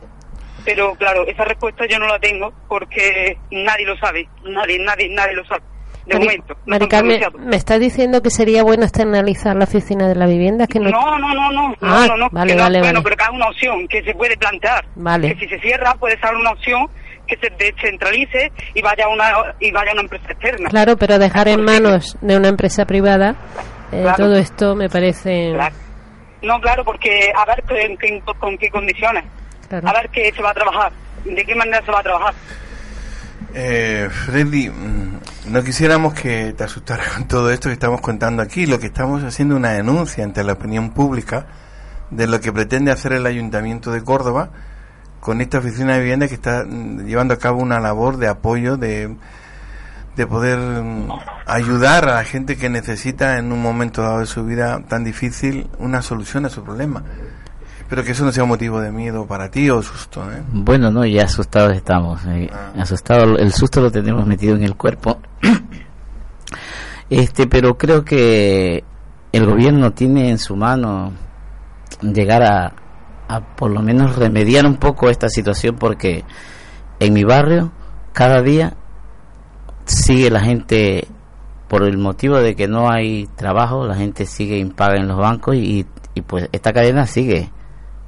pero 0.65 0.93
claro, 0.95 1.25
esa 1.28 1.45
respuesta 1.45 1.86
yo 1.89 1.99
no 1.99 2.08
la 2.08 2.19
tengo 2.19 2.54
porque 2.67 3.38
nadie 3.52 3.86
lo 3.86 3.97
sabe, 3.97 4.28
nadie, 4.45 4.80
nadie, 4.80 5.10
nadie 5.13 5.34
lo 5.36 5.45
sabe. 5.45 5.62
De 6.06 6.15
Mari- 6.15 6.25
momento. 6.25 6.54
no 6.54 6.60
Mari 6.65 6.84
están 6.86 6.99
Carmen, 6.99 7.19
pronunciados. 7.19 7.49
¿me 7.52 7.56
estás 7.56 7.80
diciendo 7.80 8.21
que 8.23 8.30
sería 8.32 8.63
bueno 8.63 8.84
externalizar 8.84 9.56
la 9.56 9.65
oficina 9.65 10.08
de 10.08 10.15
la 10.15 10.25
vivienda? 10.25 10.63
Es 10.63 10.69
que 10.69 10.80
no... 10.80 10.89
No, 10.89 11.19
no, 11.19 11.34
no, 11.36 11.52
no, 11.52 11.75
Ah, 11.82 12.06
no, 12.08 12.08
no, 12.08 12.17
no, 12.17 12.30
vale, 12.32 12.52
que 12.54 12.58
no, 12.58 12.63
vale, 12.63 12.80
bueno, 12.80 12.93
vale. 13.02 13.04
pero 13.04 13.15
que 13.17 13.23
es 13.23 13.30
una 13.30 13.47
opción 13.47 13.88
que 13.88 14.04
se 14.04 14.13
puede 14.15 14.36
plantear. 14.38 14.86
Vale. 14.95 15.36
Que 15.36 15.39
si 15.45 15.47
se 15.54 15.60
cierra 15.60 15.93
puede 15.95 16.19
ser 16.19 16.34
una 16.36 16.52
opción 16.52 16.88
que 17.28 17.38
se 17.38 17.49
descentralice 17.63 18.52
y 18.73 18.82
vaya 18.82 19.08
una 19.08 19.56
y 19.60 19.71
vaya 19.71 19.91
una 19.91 20.02
empresa 20.02 20.32
externa. 20.32 20.67
Claro, 20.69 20.97
pero 20.97 21.19
dejar 21.19 21.47
en 21.47 21.62
manos 21.63 22.17
de 22.21 22.38
una 22.38 22.47
empresa 22.47 22.86
privada 22.86 23.36
eh, 23.91 24.02
Claro. 24.02 24.17
todo 24.17 24.36
esto 24.38 24.75
me 24.75 24.89
parece... 24.89 25.52
Claro. 25.54 25.75
No, 26.41 26.60
claro, 26.62 26.86
porque 26.86 27.32
a 27.36 27.45
ver 27.45 27.63
con, 27.63 28.21
con- 28.25 28.36
con 28.36 28.58
qué 28.58 28.69
condiciones, 28.69 29.25
Claro. 29.67 29.88
a 29.88 29.93
ver 29.93 30.10
qué 30.10 30.32
se 30.34 30.41
va 30.41 30.52
a 30.52 30.54
trabajar, 30.54 30.91
de 31.25 31.43
qué 31.45 31.54
manera 31.56 31.84
se 31.86 31.91
va 31.91 31.99
a 31.99 32.04
trabajar. 32.04 32.34
Eh, 33.54 34.08
Freddy, 34.12 34.69
mm, 34.69 35.19
no 35.52 35.63
quisiéramos 35.63 36.13
que 36.13 36.54
te 36.54 36.63
asustara 36.63 37.04
con 37.15 37.28
todo 37.28 37.49
esto 37.52 37.69
que 37.69 37.73
estamos 37.73 37.99
contando 38.02 38.41
aquí. 38.43 38.65
Lo 38.67 38.80
que 38.80 38.86
estamos 38.88 39.23
haciendo 39.23 39.56
es 39.56 39.60
una 39.60 39.71
denuncia 39.71 40.23
ante 40.23 40.43
la 40.43 40.54
opinión 40.54 40.91
pública 40.91 41.47
de 42.12 42.28
lo 42.28 42.39
que 42.41 42.52
pretende 42.54 42.91
hacer 42.91 43.13
el 43.13 43.25
Ayuntamiento 43.25 43.91
de 43.91 44.04
Córdoba 44.04 44.49
con 45.19 45.41
esta 45.41 45.58
oficina 45.60 45.93
de 45.95 45.99
vivienda 46.02 46.28
que 46.28 46.36
está 46.36 46.63
mm, 46.65 47.06
llevando 47.06 47.34
a 47.34 47.38
cabo 47.38 47.60
una 47.62 47.80
labor 47.80 48.17
de 48.17 48.28
apoyo, 48.28 48.78
de, 48.78 49.15
de 50.19 50.27
poder 50.27 50.60
mm, 50.60 51.10
ayudar 51.45 52.10
a 52.10 52.15
la 52.15 52.23
gente 52.25 52.58
que 52.58 52.69
necesita 52.69 53.38
en 53.38 53.53
un 53.53 53.62
momento 53.62 54.01
dado 54.01 54.19
de 54.19 54.25
su 54.25 54.43
vida 54.43 54.82
tan 54.86 55.05
difícil 55.05 55.67
una 55.79 56.01
solución 56.01 56.45
a 56.45 56.49
su 56.49 56.62
problema. 56.62 57.03
Espero 57.79 58.03
que 58.03 58.12
eso 58.12 58.25
no 58.25 58.32
sea 58.34 58.43
un 58.43 58.49
motivo 58.49 58.82
de 58.82 58.91
miedo 58.91 59.25
para 59.25 59.49
ti 59.49 59.69
o 59.69 59.82
susto. 59.82 60.21
¿eh? 60.29 60.43
Bueno, 60.51 60.91
no, 60.91 61.05
ya 61.05 61.23
asustados 61.23 61.73
estamos. 61.73 62.19
eh, 62.27 62.49
Ah. 62.53 62.82
Asustado, 62.82 63.38
el 63.38 63.53
susto 63.53 63.79
lo 63.79 63.89
tenemos 63.89 64.27
metido 64.27 64.58
en 64.58 64.63
el 64.63 64.75
cuerpo. 64.75 65.19
este, 67.10 67.47
pero 67.47 67.77
creo 67.77 68.03
que 68.03 68.84
el 69.32 69.45
gobierno 69.45 69.91
tiene 69.91 70.29
en 70.32 70.38
su 70.38 70.55
mano 70.58 71.13
llegar 72.01 72.43
a, 72.43 72.73
a 73.29 73.55
por 73.55 73.71
lo 73.71 73.82
menos 73.82 74.17
remediar 74.17 74.65
un 74.65 74.75
poco 74.75 75.10
esta 75.10 75.29
situación 75.29 75.77
porque 75.77 76.25
en 76.99 77.13
mi 77.13 77.23
barrio 77.23 77.71
cada 78.12 78.41
día 78.41 78.73
sigue 79.89 80.30
la 80.30 80.39
gente 80.41 81.08
por 81.67 81.84
el 81.84 81.97
motivo 81.97 82.38
de 82.38 82.56
que 82.56 82.67
no 82.67 82.89
hay 82.91 83.28
trabajo, 83.36 83.86
la 83.86 83.95
gente 83.95 84.25
sigue 84.25 84.58
impaga 84.58 84.95
en 84.97 85.08
los 85.08 85.17
bancos 85.17 85.56
y, 85.56 85.86
pues 86.28 86.49
esta 86.52 86.73
cadena 86.73 87.06
sigue. 87.08 87.49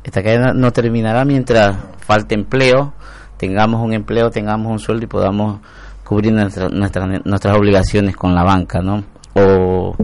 Esta 0.04 0.22
cadena 0.24 0.54
no 0.54 0.72
terminará 0.72 1.26
mientras 1.26 1.78
falte 2.00 2.36
empleo, 2.36 2.94
tengamos 3.38 3.82
un 3.82 3.94
empleo, 3.94 4.30
tengamos 4.30 4.72
un 4.72 4.80
sueldo 4.80 5.06
y 5.06 5.08
podamos 5.08 5.60
cubrir 6.04 6.34
nuestra- 6.34 6.70
nuestra- 6.70 7.08
nuestras 7.24 7.58
obligaciones 7.58 8.16
con 8.16 8.36
la 8.36 8.44
banca, 8.44 8.82
¿no? 8.82 9.04
O, 9.36 9.96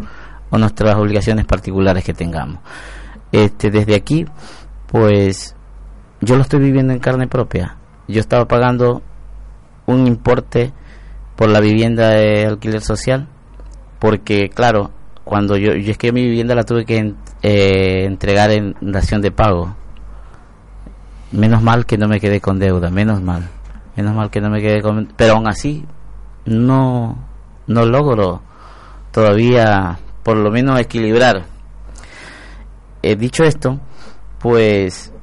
o 0.49 0.57
nuestras 0.57 0.95
obligaciones 0.95 1.45
particulares 1.45 2.03
que 2.03 2.13
tengamos. 2.13 2.59
Este, 3.31 3.69
desde 3.69 3.95
aquí, 3.95 4.25
pues 4.87 5.55
yo 6.21 6.35
lo 6.37 6.43
estoy 6.43 6.59
viviendo 6.59 6.93
en 6.93 6.99
carne 6.99 7.27
propia. 7.27 7.75
Yo 8.07 8.19
estaba 8.21 8.47
pagando 8.47 9.01
un 9.85 10.07
importe 10.07 10.71
por 11.37 11.49
la 11.49 11.61
vivienda 11.61 12.09
de 12.09 12.47
alquiler 12.47 12.81
social, 12.81 13.27
porque 13.99 14.49
claro, 14.49 14.91
cuando 15.23 15.55
yo, 15.55 15.71
es 15.71 15.97
que 15.97 16.11
mi 16.11 16.23
vivienda 16.23 16.55
la 16.55 16.63
tuve 16.63 16.83
que 16.83 17.13
eh, 17.43 18.05
entregar 18.05 18.49
en 18.51 18.75
dación 18.81 19.21
de 19.21 19.31
pago. 19.31 19.75
Menos 21.31 21.61
mal 21.61 21.85
que 21.85 21.97
no 21.97 22.07
me 22.07 22.19
quedé 22.19 22.41
con 22.41 22.57
deuda, 22.57 22.89
menos 22.89 23.21
mal. 23.21 23.47
Menos 23.95 24.15
mal 24.15 24.31
que 24.31 24.41
no 24.41 24.49
me 24.49 24.61
quedé 24.61 24.81
con... 24.81 25.13
Pero 25.15 25.33
aún 25.33 25.47
así, 25.47 25.85
no, 26.45 27.17
no 27.67 27.85
logro 27.85 28.41
todavía, 29.11 29.99
por 30.23 30.37
lo 30.37 30.49
menos, 30.49 30.79
equilibrar. 30.79 31.45
He 33.03 33.15
dicho 33.15 33.43
esto, 33.43 33.79
pues 34.39 35.13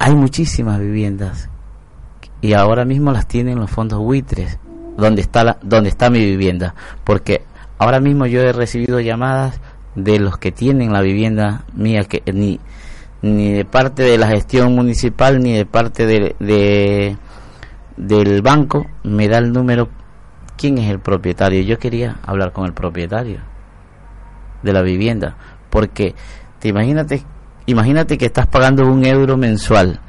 hay 0.00 0.14
muchísimas 0.16 0.80
viviendas 0.80 1.48
y 2.40 2.54
ahora 2.54 2.84
mismo 2.84 3.12
las 3.12 3.28
tienen 3.28 3.58
los 3.58 3.70
fondos 3.70 4.00
buitres 4.00 4.58
donde 4.96 5.22
está 5.22 5.44
la, 5.44 5.58
donde 5.62 5.88
está 5.88 6.10
mi 6.10 6.20
vivienda. 6.20 6.74
Porque 7.04 7.42
ahora 7.78 8.00
mismo 8.00 8.26
yo 8.26 8.40
he 8.42 8.52
recibido 8.52 9.00
llamadas 9.00 9.60
de 9.94 10.18
los 10.18 10.38
que 10.38 10.52
tienen 10.52 10.92
la 10.92 11.00
vivienda 11.02 11.64
mía 11.74 12.04
que 12.04 12.22
ni 12.32 12.58
ni 13.22 13.52
de 13.52 13.64
parte 13.64 14.02
de 14.02 14.18
la 14.18 14.26
gestión 14.28 14.74
municipal 14.74 15.40
ni 15.40 15.54
de 15.54 15.64
parte 15.64 16.04
de, 16.06 16.36
de- 16.40 17.16
del 17.96 18.42
banco 18.42 18.84
me 19.02 19.28
da 19.28 19.38
el 19.38 19.50
número 19.52 19.88
quién 20.58 20.76
es 20.78 20.90
el 20.90 20.98
propietario. 20.98 21.62
Yo 21.62 21.78
quería 21.78 22.16
hablar 22.26 22.52
con 22.52 22.66
el 22.66 22.74
propietario 22.74 23.38
de 24.62 24.72
la 24.72 24.82
vivienda 24.82 25.36
porque 25.70 26.14
te 26.58 26.68
imagínate 26.68 27.22
imagínate 27.66 28.18
que 28.18 28.26
estás 28.26 28.46
pagando 28.46 28.84
un 28.86 29.04
euro 29.06 29.36
mensual 29.36 30.00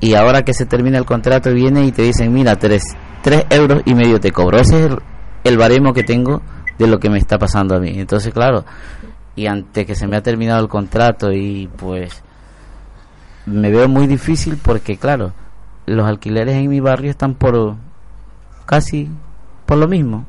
y 0.00 0.14
ahora 0.14 0.42
que 0.42 0.54
se 0.54 0.66
termina 0.66 0.98
el 0.98 1.04
contrato 1.04 1.52
viene 1.52 1.84
y 1.84 1.92
te 1.92 2.02
dicen 2.02 2.32
mira 2.32 2.56
tres, 2.56 2.82
tres 3.22 3.44
euros 3.50 3.82
y 3.84 3.94
medio 3.94 4.18
te 4.20 4.32
cobro 4.32 4.58
ese 4.58 4.78
es 4.80 4.90
el, 4.90 4.98
el 5.44 5.58
baremo 5.58 5.92
que 5.92 6.02
tengo 6.02 6.42
de 6.78 6.86
lo 6.86 6.98
que 6.98 7.10
me 7.10 7.18
está 7.18 7.38
pasando 7.38 7.76
a 7.76 7.78
mí. 7.80 7.92
Entonces 7.96 8.32
claro 8.32 8.64
y 9.36 9.46
antes 9.46 9.86
que 9.86 9.94
se 9.94 10.06
me 10.06 10.16
ha 10.16 10.22
terminado 10.22 10.60
el 10.62 10.68
contrato 10.68 11.32
y 11.32 11.68
pues 11.76 12.22
me 13.46 13.70
veo 13.70 13.88
muy 13.88 14.06
difícil 14.06 14.58
porque 14.62 14.96
claro 14.96 15.32
los 15.86 16.06
alquileres 16.06 16.56
en 16.56 16.68
mi 16.68 16.80
barrio 16.80 17.10
están 17.10 17.34
por 17.34 17.76
casi 18.66 19.08
por 19.66 19.78
lo 19.78 19.88
mismo. 19.88 20.24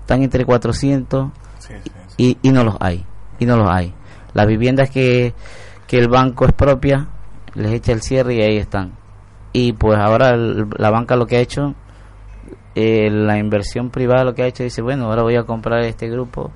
Están 0.00 0.22
entre 0.22 0.44
400 0.44 1.30
Sí, 1.58 1.74
sí, 1.84 1.90
sí. 2.16 2.38
y, 2.42 2.48
y 2.48 2.52
no 2.52 2.64
los 2.64 2.76
hay 2.80 3.04
y 3.38 3.46
no 3.46 3.56
los 3.56 3.68
hay. 3.70 3.92
Las 4.34 4.46
viviendas 4.46 4.90
que, 4.90 5.34
que 5.86 5.98
el 5.98 6.08
banco 6.08 6.46
es 6.46 6.52
propia 6.52 7.06
les 7.54 7.72
echa 7.72 7.92
el 7.92 8.02
cierre 8.02 8.34
y 8.34 8.42
ahí 8.42 8.56
están. 8.58 8.92
Y 9.52 9.72
pues 9.72 9.98
ahora 9.98 10.30
el- 10.30 10.68
la 10.76 10.90
banca 10.90 11.16
lo 11.16 11.26
que 11.26 11.36
ha 11.36 11.40
hecho 11.40 11.74
eh, 12.74 13.08
la 13.10 13.38
inversión 13.38 13.90
privada 13.90 14.22
lo 14.24 14.34
que 14.34 14.42
ha 14.42 14.46
hecho 14.46 14.62
dice 14.62 14.82
bueno 14.82 15.06
ahora 15.06 15.22
voy 15.22 15.34
a 15.36 15.42
comprar 15.44 15.80
este 15.82 16.08
grupo 16.08 16.52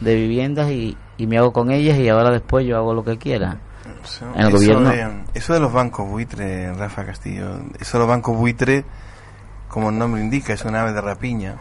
de 0.00 0.14
viviendas 0.14 0.70
y, 0.70 0.96
y 1.18 1.26
me 1.26 1.36
hago 1.36 1.52
con 1.52 1.70
ellas 1.70 1.98
y 1.98 2.08
ahora 2.08 2.30
después 2.30 2.64
yo 2.66 2.76
hago 2.76 2.94
lo 2.94 3.04
que 3.04 3.18
quiera 3.18 3.58
Eso, 4.02 4.24
En 4.34 4.40
el 4.42 4.46
eso 4.48 4.56
gobierno- 4.56 4.88
de, 4.90 5.24
eso 5.34 5.52
de 5.52 5.60
los 5.60 5.72
bancos 5.72 6.08
buitre, 6.08 6.72
Rafa 6.74 7.04
Castillo, 7.04 7.58
eso 7.78 7.98
de 7.98 8.02
los 8.04 8.08
bancos 8.08 8.36
buitre, 8.36 8.84
como 9.68 9.90
el 9.90 9.98
nombre 9.98 10.22
indica, 10.22 10.52
es 10.54 10.64
una 10.64 10.82
ave 10.82 10.92
de 10.92 11.00
rapiña 11.02 11.56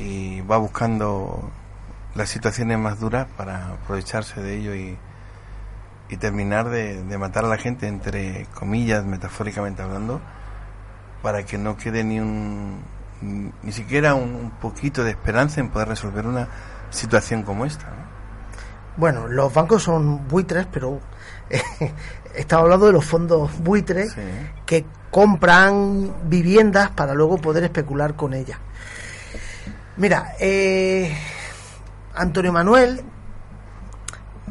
y 0.00 0.40
va 0.40 0.56
buscando 0.56 1.50
las 2.14 2.28
situaciones 2.28 2.78
más 2.78 2.98
duras 2.98 3.26
para 3.36 3.72
aprovecharse 3.74 4.40
de 4.42 4.56
ello 4.58 4.74
y, 4.74 4.96
y 6.08 6.16
terminar 6.16 6.68
de, 6.70 7.02
de 7.04 7.18
matar 7.18 7.44
a 7.44 7.48
la 7.48 7.58
gente, 7.58 7.86
entre 7.86 8.46
comillas, 8.54 9.04
metafóricamente 9.04 9.82
hablando, 9.82 10.20
para 11.22 11.44
que 11.44 11.58
no 11.58 11.76
quede 11.76 12.04
ni 12.04 12.20
un 12.20 12.82
ni 13.20 13.72
siquiera 13.72 14.14
un, 14.14 14.34
un 14.36 14.50
poquito 14.52 15.02
de 15.02 15.10
esperanza 15.10 15.60
en 15.60 15.70
poder 15.70 15.88
resolver 15.88 16.24
una 16.26 16.46
situación 16.90 17.42
como 17.42 17.64
esta. 17.66 17.86
¿no? 17.86 17.96
Bueno, 18.96 19.26
los 19.26 19.52
bancos 19.52 19.82
son 19.82 20.28
buitres, 20.28 20.66
pero 20.72 21.00
estaba 22.34 22.62
hablando 22.62 22.86
de 22.86 22.92
los 22.92 23.04
fondos 23.04 23.50
buitres 23.58 24.12
Sí. 24.12 24.20
que 24.66 24.86
compran 25.10 26.12
viviendas 26.28 26.90
para 26.90 27.12
luego 27.14 27.38
poder 27.38 27.64
especular 27.64 28.14
con 28.14 28.34
ellas. 28.34 28.58
Mira, 29.96 30.34
eh, 30.38 31.12
Antonio 32.14 32.52
Manuel, 32.52 33.00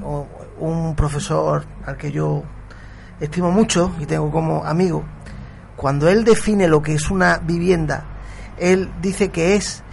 o- 0.04 0.28
un 0.60 0.96
profesor 0.96 1.66
al 1.86 1.98
que 1.98 2.12
yo 2.12 2.44
estimo 3.20 3.52
mucho 3.52 3.96
y 4.00 4.06
tengo 4.06 4.32
como 4.32 4.64
amigo, 4.66 5.04
cuando 5.76 6.10
él 6.10 6.24
define 6.24 6.68
lo 6.68 6.82
que 6.82 6.94
es 6.96 7.10
una 7.10 7.38
vivienda, 7.38 8.06
él 8.58 8.92
dice 9.02 9.30
que 9.30 9.56
es 9.56 9.84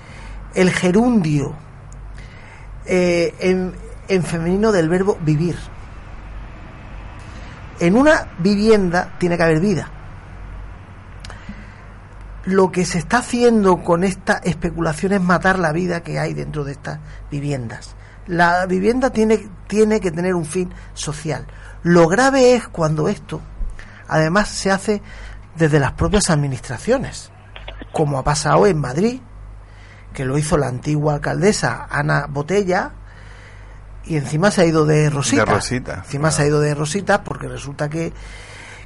el 0.55 0.71
gerundio 0.71 1.55
eh, 2.87 3.35
en, 3.41 3.75
en 4.09 4.23
femenino 4.23 4.73
del 4.73 4.89
verbo 4.89 5.19
vivir. 5.21 5.57
En 7.81 7.97
una 7.97 8.29
vivienda 8.39 9.15
tiene 9.19 9.37
que 9.37 9.43
haber 9.43 9.61
vida. 9.61 9.91
lo 12.47 12.71
que 12.71 12.85
se 12.85 12.99
está 12.99 13.19
haciendo 13.19 13.83
con 13.83 14.05
esta 14.05 14.35
especulación 14.45 15.13
es 15.13 15.23
matar 15.23 15.59
la 15.59 15.73
vida 15.73 16.03
que 16.03 16.19
hay 16.19 16.35
dentro 16.35 16.65
de 16.65 16.73
estas 16.73 17.01
viviendas. 17.31 17.97
La 18.27 18.67
vivienda 18.67 19.11
tiene, 19.11 19.49
tiene 19.67 20.01
que 20.01 20.11
tener 20.11 20.35
un 20.35 20.47
fin 20.47 20.73
social. 20.95 21.47
Lo 21.83 22.09
grave 22.09 22.55
es 22.55 22.69
cuando 22.69 23.09
esto, 23.09 23.41
además, 24.09 24.49
se 24.49 24.71
hace 24.71 25.03
desde 25.57 25.79
las 25.79 25.93
propias 25.93 26.31
administraciones, 26.31 27.31
como 27.93 28.19
ha 28.19 28.25
pasado 28.25 28.67
en 28.67 28.81
Madrid, 28.81 29.21
que 30.13 30.25
lo 30.25 30.39
hizo 30.39 30.57
la 30.57 30.69
antigua 30.69 31.15
alcaldesa 31.15 31.87
Ana 31.91 32.27
Botella, 32.29 32.93
y 34.07 34.17
encima 34.17 34.51
se 34.51 34.63
ha 34.63 34.65
ido 34.67 34.85
de 34.85 35.11
Rosita. 35.11 35.45
De 35.45 35.53
Rosita, 35.53 35.95
Encima 36.05 36.29
claro. 36.29 36.37
se 36.37 36.43
ha 36.43 36.47
ido 36.47 36.61
de 36.61 36.75
Rosita 36.75 37.25
porque 37.25 37.49
resulta 37.49 37.89
que 37.89 38.13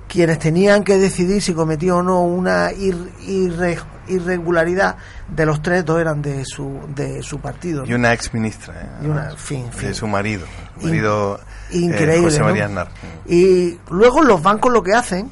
quienes 0.08 0.38
tenían 0.38 0.82
que 0.84 0.96
decidir 0.98 1.42
si 1.42 1.52
cometía 1.54 1.94
o 1.96 2.02
no 2.02 2.22
una 2.22 2.72
ir- 2.72 3.10
irre- 3.26 3.82
irregularidad 4.08 4.96
de 5.28 5.44
los 5.46 5.60
tres, 5.62 5.84
dos 5.84 6.00
eran 6.00 6.22
de 6.22 6.44
su, 6.44 6.80
de 6.94 7.22
su 7.22 7.38
partido. 7.40 7.84
Y 7.84 7.92
una 7.94 8.12
ex 8.14 8.32
ministra. 8.32 8.74
¿eh? 8.80 8.88
Y 9.04 9.06
una- 9.06 9.30
fin, 9.36 9.70
fin. 9.70 9.88
De 9.88 9.94
su 9.94 10.06
marido. 10.06 10.46
Su 10.80 10.80
In- 10.82 10.88
marido 10.88 11.40
eh, 11.70 11.76
Increíble. 11.78 12.22
José. 12.30 12.42
María 12.42 12.64
Aznar. 12.66 12.88
Y 13.26 13.78
luego 13.90 14.22
los 14.22 14.42
bancos 14.42 14.72
lo 14.72 14.82
que 14.82 14.94
hacen, 14.94 15.30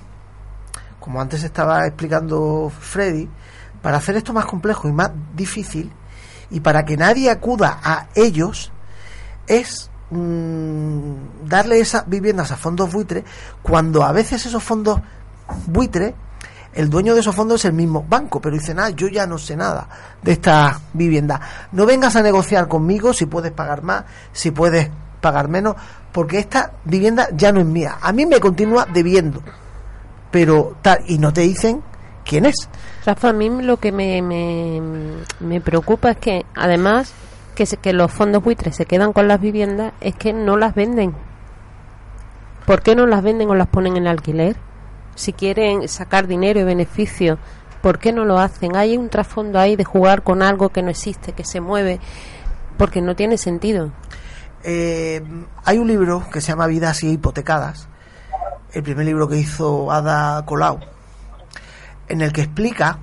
como 1.01 1.21
antes 1.21 1.43
estaba 1.43 1.87
explicando 1.87 2.71
Freddy, 2.79 3.29
para 3.81 3.97
hacer 3.97 4.17
esto 4.17 4.33
más 4.33 4.45
complejo 4.45 4.89
y 4.89 4.93
más 4.93 5.11
difícil, 5.35 5.91
y 6.51 6.61
para 6.61 6.85
que 6.85 6.97
nadie 6.97 7.31
acuda 7.31 7.79
a 7.83 8.07
ellos, 8.15 8.73
es 9.47 9.91
mm, 10.11 11.47
darle 11.47 11.81
esas 11.81 12.09
viviendas 12.09 12.51
a 12.53 12.57
fondos 12.57 12.93
buitres, 12.93 13.25
cuando 13.63 14.05
a 14.05 14.13
veces 14.13 14.47
esos 14.47 14.63
fondos 14.63 15.01
buitres, 15.67 16.15
el 16.75 16.91
dueño 16.91 17.15
de 17.15 17.21
esos 17.21 17.35
fondos 17.35 17.63
es 17.63 17.65
el 17.67 17.73
mismo 17.73 18.05
banco, 18.07 18.41
pero 18.41 18.55
dice, 18.55 18.75
nada, 18.75 18.91
yo 18.91 19.09
ya 19.09 19.27
no 19.27 19.39
sé 19.39 19.57
nada 19.57 19.89
de 20.23 20.33
esta 20.33 20.79
vivienda. 20.93 21.41
No 21.73 21.87
vengas 21.87 22.17
a 22.17 22.23
negociar 22.23 22.69
conmigo 22.69 23.15
si 23.15 23.25
puedes 23.25 23.53
pagar 23.53 23.83
más, 23.83 24.05
si 24.33 24.51
puedes 24.51 24.91
pagar 25.23 25.49
menos, 25.49 25.77
porque 26.13 26.39
esta 26.39 26.73
vivienda 26.85 27.29
ya 27.33 27.51
no 27.51 27.61
es 27.61 27.67
mía. 27.67 27.97
A 28.03 28.13
mí 28.13 28.27
me 28.27 28.41
continúa 28.41 28.87
debiendo, 28.93 29.43
pero 30.31 30.77
tal, 30.83 31.01
y 31.07 31.19
no 31.19 31.33
te 31.33 31.41
dicen 31.43 31.83
quién 32.27 32.45
es. 32.45 32.69
Rafa, 33.07 33.31
a 33.31 33.33
mí 33.33 33.49
lo 33.63 33.79
que 33.79 33.91
me, 33.91 34.21
me, 34.21 34.83
me 35.41 35.61
preocupa 35.63 36.11
es 36.11 36.19
que, 36.19 36.45
además, 36.55 37.13
que, 37.57 37.67
se- 37.67 37.77
que 37.79 37.93
los 37.93 38.13
fondos 38.13 38.45
buitres 38.45 38.77
se 38.77 38.87
quedan 38.87 39.13
con 39.13 39.27
las 39.27 39.41
viviendas, 39.41 39.93
es 40.01 40.15
que 40.15 40.33
no 40.33 40.57
las 40.57 40.77
venden. 40.77 41.13
¿Por 42.67 42.83
qué 42.83 42.95
no 42.95 43.07
las 43.07 43.23
venden 43.23 43.51
o 43.51 43.55
las 43.57 43.67
ponen 43.69 43.97
en 43.97 44.07
alquiler? 44.07 44.57
Si 45.17 45.33
quieren 45.33 45.89
sacar 45.89 46.27
dinero 46.27 46.61
y 46.61 46.65
beneficio, 46.65 47.39
¿por 47.81 47.99
qué 47.99 48.13
no 48.13 48.25
lo 48.25 48.39
hacen? 48.39 48.77
Hay 48.77 48.97
un 48.97 49.09
trasfondo 49.09 49.59
ahí 49.59 49.75
de 49.77 49.85
jugar 49.85 50.23
con 50.23 50.43
algo 50.43 50.69
que 50.69 50.83
no 50.83 50.91
existe, 50.91 51.33
que 51.33 51.45
se 51.45 51.61
mueve, 51.61 52.01
porque 52.77 53.01
no 53.01 53.17
tiene 53.17 53.39
sentido. 53.39 53.91
Eh, 54.65 55.23
hay 55.65 55.79
un 55.79 55.87
libro 55.89 56.25
que 56.33 56.41
se 56.41 56.49
llama 56.49 56.67
Vidas 56.67 57.03
y 57.05 57.13
hipotecadas, 57.13 57.89
el 58.73 58.83
primer 58.83 59.07
libro 59.07 59.29
que 59.29 59.37
hizo 59.39 59.91
Ada 59.93 60.45
Colau, 60.45 60.81
en 62.09 62.21
el 62.21 62.33
que 62.33 62.43
explica 62.43 62.99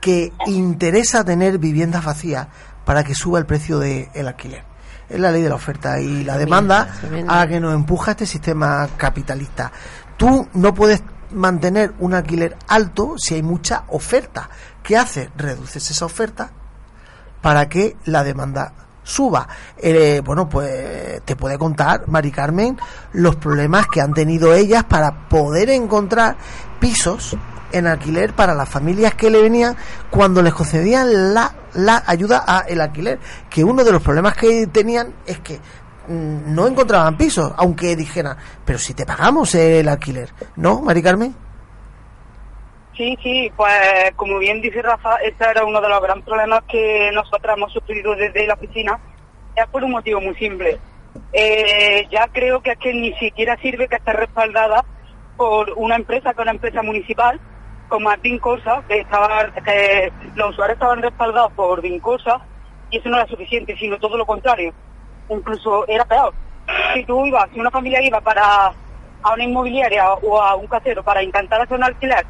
que 0.00 0.32
interesa 0.46 1.24
tener 1.24 1.58
viviendas 1.58 2.04
vacías 2.04 2.46
para 2.86 3.02
que 3.02 3.14
suba 3.14 3.40
el 3.40 3.46
precio 3.46 3.80
del 3.80 4.28
alquiler. 4.28 4.64
Es 5.08 5.18
la 5.18 5.32
ley 5.32 5.42
de 5.42 5.48
la 5.48 5.56
oferta 5.56 6.00
y 6.00 6.22
la 6.22 6.38
demanda 6.38 6.88
a 7.26 7.36
la 7.40 7.46
que 7.48 7.60
nos 7.60 7.74
empuja 7.74 8.12
este 8.12 8.26
sistema 8.26 8.88
capitalista. 8.96 9.70
Tú 10.16 10.48
no 10.54 10.72
puedes 10.72 11.02
mantener 11.32 11.94
un 11.98 12.14
alquiler 12.14 12.56
alto 12.68 13.16
si 13.18 13.34
hay 13.34 13.42
mucha 13.42 13.84
oferta. 13.88 14.48
¿Qué 14.84 14.96
hace? 14.96 15.30
Reduces 15.36 15.90
esa 15.90 16.04
oferta 16.04 16.50
para 17.42 17.68
que 17.68 17.96
la 18.04 18.22
demanda 18.22 18.72
suba. 19.02 19.48
Eh, 19.76 20.22
bueno, 20.24 20.48
pues 20.48 21.22
te 21.24 21.34
puede 21.34 21.58
contar, 21.58 22.06
Mari 22.06 22.30
Carmen, 22.30 22.78
los 23.12 23.34
problemas 23.34 23.88
que 23.88 24.00
han 24.00 24.14
tenido 24.14 24.54
ellas 24.54 24.84
para 24.84 25.28
poder 25.28 25.70
encontrar 25.70 26.36
pisos 26.78 27.36
en 27.72 27.86
alquiler 27.86 28.32
para 28.32 28.54
las 28.54 28.68
familias 28.68 29.14
que 29.14 29.30
le 29.30 29.42
venían 29.42 29.76
cuando 30.10 30.42
les 30.42 30.54
concedían 30.54 31.34
la, 31.34 31.54
la 31.74 32.02
ayuda 32.06 32.44
a 32.46 32.60
el 32.60 32.80
alquiler. 32.80 33.18
Que 33.50 33.64
uno 33.64 33.84
de 33.84 33.92
los 33.92 34.02
problemas 34.02 34.34
que 34.36 34.66
tenían 34.66 35.14
es 35.26 35.40
que 35.40 35.58
mm, 36.08 36.54
no 36.54 36.66
encontraban 36.66 37.16
pisos, 37.16 37.52
aunque 37.56 37.96
dijeran, 37.96 38.36
pero 38.64 38.78
si 38.78 38.94
te 38.94 39.06
pagamos 39.06 39.54
el 39.54 39.88
alquiler, 39.88 40.30
¿no, 40.56 40.80
Mari 40.80 41.02
Carmen? 41.02 41.34
Sí, 42.96 43.18
sí, 43.22 43.52
pues 43.54 43.70
como 44.16 44.38
bien 44.38 44.62
dice 44.62 44.80
Rafa, 44.80 45.16
ese 45.16 45.44
era 45.44 45.66
uno 45.66 45.82
de 45.82 45.88
los 45.88 46.00
grandes 46.00 46.24
problemas 46.24 46.62
que 46.66 47.10
nosotros 47.12 47.54
hemos 47.54 47.70
sufrido 47.72 48.16
desde 48.16 48.46
la 48.46 48.54
oficina. 48.54 48.98
Es 49.54 49.66
por 49.66 49.84
un 49.84 49.90
motivo 49.90 50.20
muy 50.20 50.34
simple. 50.36 50.78
Eh, 51.32 52.06
ya 52.10 52.28
creo 52.28 52.62
que 52.62 52.72
es 52.72 52.78
que 52.78 52.94
ni 52.94 53.12
siquiera 53.14 53.56
sirve 53.58 53.88
que 53.88 53.96
esté 53.96 54.12
respaldada 54.14 54.82
por 55.36 55.72
una 55.76 55.96
empresa, 55.96 56.32
que 56.32 56.40
es 56.40 56.42
una 56.42 56.52
empresa 56.52 56.82
municipal, 56.82 57.38
como 57.88 58.10
es 58.12 58.20
Vincosa, 58.20 58.82
que, 58.88 59.00
estaba, 59.00 59.46
que 59.64 60.12
los 60.34 60.50
usuarios 60.50 60.76
estaban 60.76 61.02
respaldados 61.02 61.52
por 61.52 61.80
Vincosa, 61.80 62.40
y 62.90 62.98
eso 62.98 63.08
no 63.08 63.16
era 63.16 63.26
suficiente, 63.26 63.76
sino 63.76 63.98
todo 63.98 64.16
lo 64.16 64.26
contrario. 64.26 64.72
Incluso 65.28 65.86
era 65.88 66.04
peor. 66.04 66.32
Si 66.94 67.04
tú 67.04 67.26
ibas, 67.26 67.48
si 67.52 67.60
una 67.60 67.70
familia 67.70 68.02
iba 68.02 68.20
para 68.20 68.72
a 69.22 69.32
una 69.32 69.44
inmobiliaria 69.44 70.12
o 70.12 70.40
a 70.40 70.54
un 70.54 70.66
casero 70.66 71.02
para 71.02 71.22
intentar 71.22 71.60
hacer 71.60 71.76
un 71.76 71.84
alquiler 71.84 72.24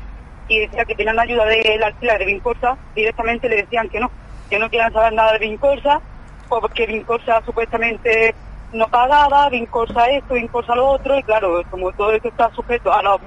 y 0.49 0.61
decía 0.61 0.85
que 0.85 0.95
tenían 0.95 1.19
ayuda 1.19 1.45
del 1.45 1.83
alquiler 1.83 2.19
de 2.19 2.25
Vincorsa, 2.25 2.77
directamente 2.95 3.49
le 3.49 3.57
decían 3.57 3.89
que 3.89 4.01
no, 4.01 4.11
que 4.49 4.59
no 4.59 4.71
querían 4.71 4.93
saber 4.93 5.13
nada 5.13 5.33
de 5.33 5.41
Vincorsa, 5.41 6.01
porque 6.49 6.87
Vincorsa 6.87 7.43
supuestamente 7.45 8.35
no 8.73 8.87
pagaba, 8.89 9.49
Vincorsa 9.51 10.07
esto, 10.11 10.35
Vincorsa 10.35 10.75
lo 10.75 10.89
otro, 10.89 11.19
y 11.19 11.23
claro, 11.23 11.63
como 11.71 11.93
todo 11.93 12.13
esto 12.13 12.29
está 12.29 12.51
sujeto 12.53 12.93
a 12.93 13.03
los 13.03 13.21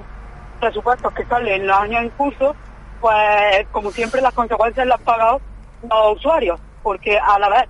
presupuestos 0.60 1.14
que 1.14 1.26
salen 1.26 1.62
en 1.62 1.68
los 1.68 1.78
años 1.78 2.04
en 2.04 2.10
curso, 2.10 2.56
pues 3.02 3.68
como 3.72 3.92
siempre 3.92 4.22
las 4.22 4.34
consecuencias 4.34 4.86
las 4.86 5.02
pagado 5.02 5.42
los 5.84 6.18
usuarios, 6.18 6.60
porque 6.84 7.18
a 7.18 7.40
la 7.40 7.50
vez 7.50 7.70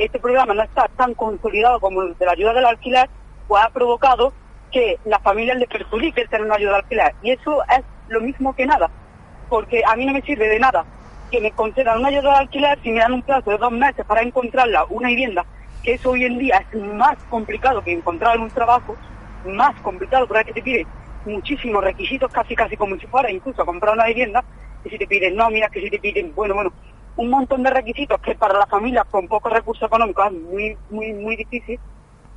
este 0.00 0.18
programa 0.18 0.54
no 0.54 0.62
está 0.62 0.88
tan 0.96 1.14
consolidado 1.14 1.80
como 1.80 2.02
el 2.02 2.16
de 2.18 2.26
la 2.26 2.32
ayuda 2.32 2.52
del 2.52 2.66
alquiler, 2.66 3.08
pues 3.46 3.62
ha 3.64 3.70
provocado 3.70 4.32
que 4.70 4.98
las 5.04 5.22
familias 5.22 5.56
le 5.56 5.66
perjudique 5.66 6.26
tener 6.26 6.44
una 6.44 6.56
ayuda 6.56 6.72
de 6.72 6.78
alquiler. 6.78 7.14
Y 7.22 7.30
eso 7.30 7.62
es 7.64 7.82
lo 8.08 8.20
mismo 8.20 8.54
que 8.54 8.66
nada, 8.66 8.90
porque 9.48 9.82
a 9.86 9.96
mí 9.96 10.04
no 10.04 10.12
me 10.12 10.22
sirve 10.22 10.48
de 10.48 10.58
nada 10.58 10.84
que 11.30 11.40
me 11.40 11.50
concedan 11.52 11.98
una 11.98 12.08
ayuda 12.08 12.32
de 12.32 12.38
alquiler 12.38 12.78
si 12.82 12.90
me 12.90 13.00
dan 13.00 13.12
un 13.12 13.22
plazo 13.22 13.50
de 13.50 13.58
dos 13.58 13.72
meses 13.72 14.04
para 14.06 14.22
encontrarla, 14.22 14.84
una 14.90 15.08
vivienda, 15.08 15.44
que 15.82 15.94
eso 15.94 16.10
hoy 16.10 16.24
en 16.24 16.38
día 16.38 16.64
es 16.72 16.82
más 16.82 17.16
complicado 17.30 17.82
que 17.82 17.92
encontrar 17.92 18.38
un 18.38 18.50
trabajo, 18.50 18.96
más 19.46 19.74
complicado 19.82 20.26
porque 20.26 20.44
que 20.46 20.54
te 20.54 20.62
piden 20.62 20.86
muchísimos 21.24 21.82
requisitos, 21.82 22.30
casi 22.32 22.54
casi 22.54 22.76
como 22.76 22.96
si 22.96 23.06
fuera 23.06 23.30
incluso 23.30 23.64
comprar 23.64 23.94
una 23.94 24.06
vivienda, 24.06 24.44
y 24.84 24.90
si 24.90 24.98
te 24.98 25.06
piden 25.06 25.36
nóminas, 25.36 25.70
que 25.70 25.80
si 25.80 25.90
te 25.90 25.98
piden, 25.98 26.34
bueno, 26.34 26.54
bueno, 26.54 26.72
un 27.16 27.30
montón 27.30 27.62
de 27.62 27.70
requisitos 27.70 28.20
que 28.20 28.34
para 28.34 28.58
las 28.58 28.68
familias 28.68 29.04
con 29.10 29.26
pocos 29.26 29.52
recursos 29.52 29.86
económicos 29.86 30.26
es 30.26 30.32
muy, 30.32 30.76
muy, 30.90 31.12
muy 31.12 31.36
difícil. 31.36 31.78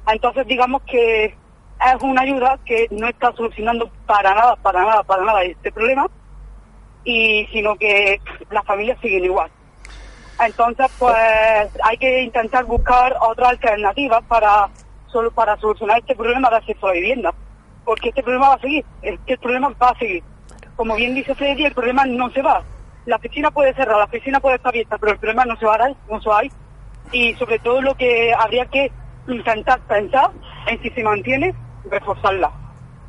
Entonces 0.08 0.48
digamos 0.48 0.82
que 0.84 1.26
es 1.26 2.02
una 2.02 2.22
ayuda 2.22 2.60
que 2.66 2.88
no 2.92 3.08
está 3.08 3.32
solucionando 3.34 3.92
para 4.06 4.34
nada, 4.34 4.56
para 4.56 4.82
nada, 4.82 5.04
para 5.04 5.24
nada 5.24 5.44
este 5.44 5.72
problema, 5.72 6.08
y 7.04 7.48
sino 7.52 7.76
que 7.76 8.20
las 8.50 8.66
familias 8.66 9.00
siguen 9.02 9.26
igual. 9.26 9.52
Entonces, 10.44 10.88
pues 10.98 11.70
hay 11.84 11.98
que 11.98 12.24
intentar 12.24 12.66
buscar 12.66 13.16
otras 13.22 13.50
alternativas 13.52 14.24
para 14.24 14.70
solo 15.08 15.30
para 15.32 15.58
solucionar 15.58 16.00
este 16.00 16.16
problema 16.16 16.50
de 16.50 16.56
acceso 16.56 16.88
a 16.88 16.90
la 16.90 16.96
vivienda, 16.96 17.34
porque 17.86 18.10
este 18.10 18.24
problema 18.24 18.50
va 18.50 18.56
a 18.56 18.60
seguir, 18.60 18.86
es 19.02 19.20
que 19.26 19.34
el 19.34 19.40
problema 19.40 19.70
va 19.82 19.90
a 19.90 19.98
seguir. 19.98 20.24
Como 20.76 20.96
bien 20.96 21.16
dice 21.16 21.36
Freddy, 21.36 21.66
el 21.66 21.74
problema 21.74 22.06
no 22.06 22.30
se 22.32 22.42
va. 22.42 22.64
La 23.06 23.16
oficina 23.16 23.52
puede 23.52 23.74
cerrar, 23.74 23.98
la 23.98 24.06
oficina 24.06 24.40
puede 24.40 24.56
estar 24.56 24.70
abierta, 24.70 24.98
pero 24.98 25.14
el 25.14 25.18
problema 25.18 25.46
no 25.46 25.56
se 25.58 25.66
va 25.66 25.76
a 25.76 25.80
dar, 25.80 25.96
no 26.10 26.22
se 26.22 26.30
va 26.30 26.40
a 26.40 26.46
ir. 26.46 26.52
Y 27.12 27.34
sobre 27.36 27.60
todo 27.60 27.82
lo 27.82 27.96
que 27.96 28.34
habría 28.34 28.66
que 28.68 28.92
intentar 29.28 29.80
pensar 29.82 30.32
en 30.68 30.82
si 30.82 30.90
se 30.92 31.04
mantiene, 31.04 31.54
reforzarla. 31.86 32.52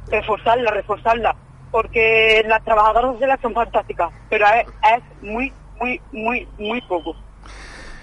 Reforzarla, 0.08 0.70
reforzarla. 0.70 1.36
Porque 1.70 2.42
las 2.46 2.62
trabajadoras 2.64 3.12
sociales 3.12 3.38
son 3.40 3.54
fantásticas, 3.54 4.10
pero 4.28 4.46
es, 4.46 4.66
es 4.94 5.22
muy, 5.22 5.52
muy, 5.78 6.00
muy, 6.12 6.48
muy 6.58 6.80
poco. 6.82 7.14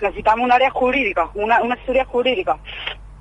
Necesitamos 0.01 0.45
un 0.45 0.51
área 0.51 0.69
jurídica, 0.69 1.29
una, 1.33 1.61
una 1.61 1.75
asesoría 1.75 2.05
jurídica. 2.05 2.57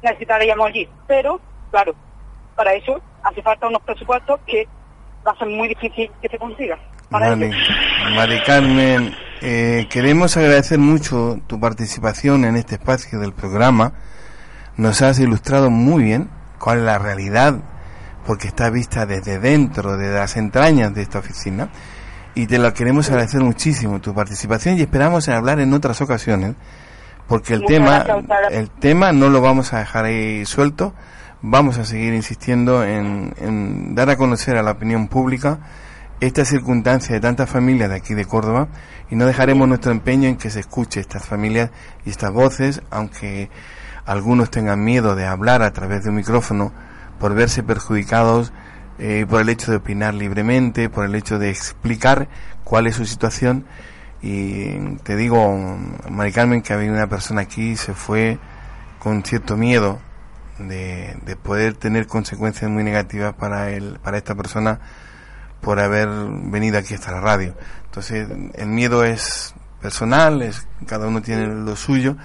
Necesitaríamos 0.02 0.68
allí. 0.68 0.88
Pero, 1.06 1.40
claro, 1.70 1.94
para 2.58 2.74
eso 2.74 3.00
hace 3.22 3.40
falta 3.40 3.68
unos 3.68 3.80
presupuestos 3.82 4.40
que 4.44 4.66
va 5.24 5.30
a 5.30 5.38
ser 5.38 5.46
muy 5.46 5.68
difícil 5.68 6.10
que 6.20 6.28
se 6.28 6.38
consiga. 6.38 6.76
Para 7.08 7.30
Vale. 7.30 7.52
Mari 8.16 8.42
Carmen, 8.42 9.14
eh, 9.40 9.86
queremos 9.88 10.36
agradecer 10.36 10.80
mucho 10.80 11.38
tu 11.46 11.60
participación 11.60 12.44
en 12.44 12.56
este 12.56 12.74
espacio 12.74 13.20
del 13.20 13.32
programa. 13.32 13.92
Nos 14.76 15.02
has 15.02 15.20
ilustrado 15.20 15.70
muy 15.70 16.02
bien 16.02 16.28
cuál 16.58 16.78
es 16.78 16.84
la 16.84 16.98
realidad, 16.98 17.54
porque 18.26 18.48
está 18.48 18.70
vista 18.70 19.06
desde 19.06 19.38
dentro, 19.38 19.96
de 19.96 20.12
las 20.12 20.36
entrañas 20.36 20.92
de 20.92 21.02
esta 21.02 21.20
oficina. 21.20 21.68
y 22.34 22.46
te 22.46 22.58
lo 22.58 22.72
queremos 22.74 23.08
agradecer 23.08 23.40
muchísimo 23.40 24.00
tu 24.00 24.14
participación 24.14 24.78
y 24.78 24.82
esperamos 24.82 25.26
en 25.28 25.34
hablar 25.34 25.60
en 25.60 25.72
otras 25.72 26.00
ocasiones 26.00 26.54
porque 27.26 27.54
el 27.54 27.62
Muchas 27.62 27.76
tema 27.76 28.04
el 28.50 28.70
tema 28.70 29.12
no 29.12 29.28
lo 29.28 29.40
vamos 29.40 29.72
a 29.72 29.80
dejar 29.80 30.04
ahí 30.04 30.46
suelto 30.46 30.94
vamos 31.42 31.78
a 31.78 31.84
seguir 31.84 32.14
insistiendo 32.14 32.84
en, 32.84 33.34
en 33.38 33.94
dar 33.94 34.10
a 34.10 34.16
conocer 34.16 34.56
a 34.56 34.62
la 34.62 34.72
opinión 34.72 35.08
pública 35.08 35.58
esta 36.20 36.44
circunstancia 36.44 37.14
de 37.14 37.20
tantas 37.20 37.48
familias 37.48 37.90
de 37.90 37.96
aquí 37.96 38.14
de 38.14 38.24
Córdoba 38.24 38.68
y 39.10 39.16
no 39.16 39.26
dejaremos 39.26 39.68
nuestro 39.68 39.92
empeño 39.92 40.28
en 40.28 40.36
que 40.36 40.50
se 40.50 40.60
escuche 40.60 41.00
estas 41.00 41.24
familias 41.24 41.70
y 42.04 42.10
estas 42.10 42.32
voces 42.32 42.82
aunque 42.90 43.50
algunos 44.04 44.50
tengan 44.50 44.82
miedo 44.82 45.14
de 45.14 45.26
hablar 45.26 45.62
a 45.62 45.72
través 45.72 46.02
de 46.02 46.10
un 46.10 46.16
micrófono 46.16 46.72
por 47.20 47.34
verse 47.34 47.62
perjudicados 47.62 48.52
eh, 48.98 49.26
por 49.28 49.40
el 49.40 49.48
hecho 49.48 49.70
de 49.70 49.76
opinar 49.76 50.14
libremente, 50.14 50.88
por 50.88 51.04
el 51.04 51.14
hecho 51.14 51.38
de 51.38 51.50
explicar 51.50 52.28
cuál 52.64 52.88
es 52.88 52.96
su 52.96 53.04
situación. 53.04 53.64
Y 54.22 54.96
te 55.04 55.14
digo, 55.14 55.56
Mari 56.10 56.32
Carmen, 56.32 56.62
que 56.62 56.72
había 56.72 56.90
una 56.90 57.06
persona 57.06 57.42
aquí 57.42 57.76
se 57.76 57.94
fue 57.94 58.38
con 58.98 59.22
cierto 59.22 59.56
miedo 59.56 60.00
de, 60.58 61.16
de 61.24 61.36
poder 61.36 61.74
tener 61.74 62.06
consecuencias 62.06 62.70
muy 62.70 62.84
negativas 62.84 63.34
para 63.34 63.70
el, 63.70 63.98
para 64.00 64.18
esta 64.18 64.34
persona 64.34 64.80
por 65.60 65.80
haber 65.80 66.08
venido 66.08 66.78
aquí 66.78 66.94
hasta 66.94 67.12
la 67.12 67.20
radio. 67.20 67.54
Entonces, 67.86 68.28
el 68.54 68.68
miedo 68.68 69.04
es 69.04 69.54
personal, 69.80 70.42
es, 70.42 70.66
cada 70.86 71.06
uno 71.08 71.22
tiene 71.22 71.46
lo 71.46 71.76
suyo 71.76 72.16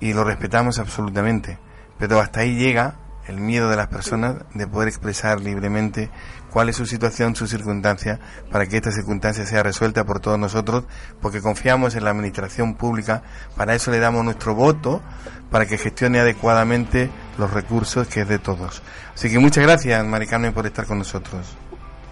y 0.00 0.12
lo 0.12 0.24
respetamos 0.24 0.78
absolutamente. 0.78 1.58
Pero 1.98 2.20
hasta 2.20 2.40
ahí 2.40 2.56
llega 2.56 2.96
el 3.26 3.40
miedo 3.40 3.68
de 3.68 3.76
las 3.76 3.88
personas 3.88 4.36
de 4.54 4.66
poder 4.66 4.88
expresar 4.88 5.40
libremente 5.40 6.10
cuál 6.50 6.68
es 6.68 6.76
su 6.76 6.86
situación, 6.86 7.34
su 7.34 7.46
circunstancia, 7.46 8.20
para 8.50 8.66
que 8.66 8.76
esta 8.76 8.92
circunstancia 8.92 9.44
sea 9.46 9.62
resuelta 9.62 10.04
por 10.04 10.20
todos 10.20 10.38
nosotros, 10.38 10.84
porque 11.20 11.42
confiamos 11.42 11.96
en 11.96 12.04
la 12.04 12.10
administración 12.10 12.76
pública, 12.76 13.22
para 13.56 13.74
eso 13.74 13.90
le 13.90 13.98
damos 13.98 14.24
nuestro 14.24 14.54
voto, 14.54 15.02
para 15.50 15.66
que 15.66 15.76
gestione 15.76 16.20
adecuadamente 16.20 17.10
los 17.38 17.52
recursos 17.52 18.08
que 18.08 18.20
es 18.20 18.28
de 18.28 18.38
todos. 18.38 18.82
Así 19.14 19.30
que 19.30 19.38
muchas 19.38 19.64
gracias, 19.64 20.04
Mari 20.04 20.26
Carmen, 20.26 20.52
por 20.52 20.66
estar 20.66 20.86
con 20.86 20.98
nosotros. 20.98 21.56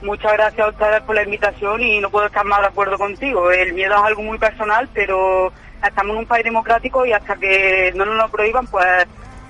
Muchas 0.02 0.32
gracias 0.32 0.66
a 0.66 0.70
ustedes 0.70 1.02
por 1.02 1.14
la 1.14 1.22
invitación 1.22 1.80
y 1.80 1.98
no 1.98 2.10
puedo 2.10 2.26
estar 2.26 2.44
más 2.44 2.60
de 2.60 2.66
acuerdo 2.66 2.98
contigo. 2.98 3.50
El 3.50 3.72
miedo 3.72 3.94
es 3.94 4.02
algo 4.02 4.22
muy 4.22 4.38
personal, 4.38 4.88
pero 4.92 5.50
estamos 5.82 6.12
en 6.12 6.18
un 6.18 6.26
país 6.26 6.44
democrático 6.44 7.06
y 7.06 7.12
hasta 7.12 7.36
que 7.36 7.92
no 7.94 8.04
nos 8.04 8.16
lo 8.16 8.28
prohíban, 8.28 8.66
pues 8.66 8.86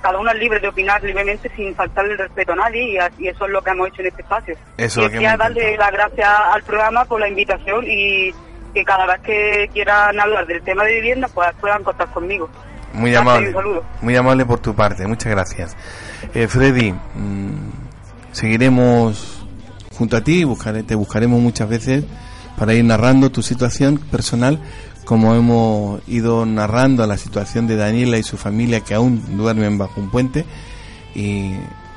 cada 0.01 0.19
uno 0.19 0.31
es 0.31 0.39
libre 0.39 0.61
de 0.61 0.69
opinar 0.69 1.03
libremente 1.03 1.51
sin 1.57 1.75
faltarle 1.75 2.13
el 2.13 2.19
respeto 2.19 2.53
a 2.53 2.57
nadie 2.57 3.01
y, 3.19 3.27
eso 3.27 3.47
es 3.47 3.51
lo 3.51 3.63
que 3.63 3.71
hemos 3.71 3.89
hecho 3.89 4.03
en 4.03 4.09
este 4.09 4.23
espacio. 4.23 4.55
Eso 4.77 4.85
es 4.87 4.97
y 4.97 5.01
lo 5.01 5.07
que 5.07 5.13
quería 5.15 5.37
darle 5.37 5.77
las 5.77 5.91
gracias 5.91 6.29
al 6.29 6.63
programa 6.63 7.05
por 7.05 7.21
la 7.21 7.29
invitación 7.29 7.85
y 7.89 8.33
que 8.75 8.85
cada 8.85 9.07
vez 9.07 9.21
que 9.21 9.71
quieran 9.73 10.21
hablar 10.21 10.47
del 10.47 10.63
tema 10.63 10.85
de 10.85 10.95
vivienda, 10.97 11.29
pues 11.33 11.49
puedan 11.61 11.83
contar 11.83 12.09
conmigo. 12.09 12.51
Muy 12.95 13.15
amable. 13.15 13.55
Muy 14.01 14.17
amable 14.17 14.47
por 14.47 14.61
tu 14.61 14.75
parte, 14.75 15.07
muchas 15.07 15.31
gracias. 15.31 15.77
Eh, 16.35 16.49
Freddy, 16.49 16.93
mm, 16.93 18.33
seguiremos 18.33 19.45
junto 19.97 20.17
a 20.17 20.21
ti, 20.23 20.45
buscaré, 20.45 20.83
te 20.83 20.95
buscaremos 20.95 21.41
muchas 21.41 21.69
veces 21.69 22.05
para 22.57 22.75
ir 22.75 22.85
narrando 22.85 23.31
tu 23.31 23.43
situación 23.43 23.99
personal, 23.99 24.61
como 25.05 25.35
hemos 25.35 26.01
ido 26.09 26.47
narrando 26.47 27.07
la 27.07 27.17
situación 27.17 27.67
de 27.67 27.77
Daniela 27.77 28.17
y 28.17 28.23
su 28.23 28.37
familia 28.37 28.81
que 28.81 28.95
aún 28.95 29.37
duermen 29.37 29.77
bajo 29.77 30.01
un 30.01 30.11
puente 30.11 30.45
y, 31.15 31.53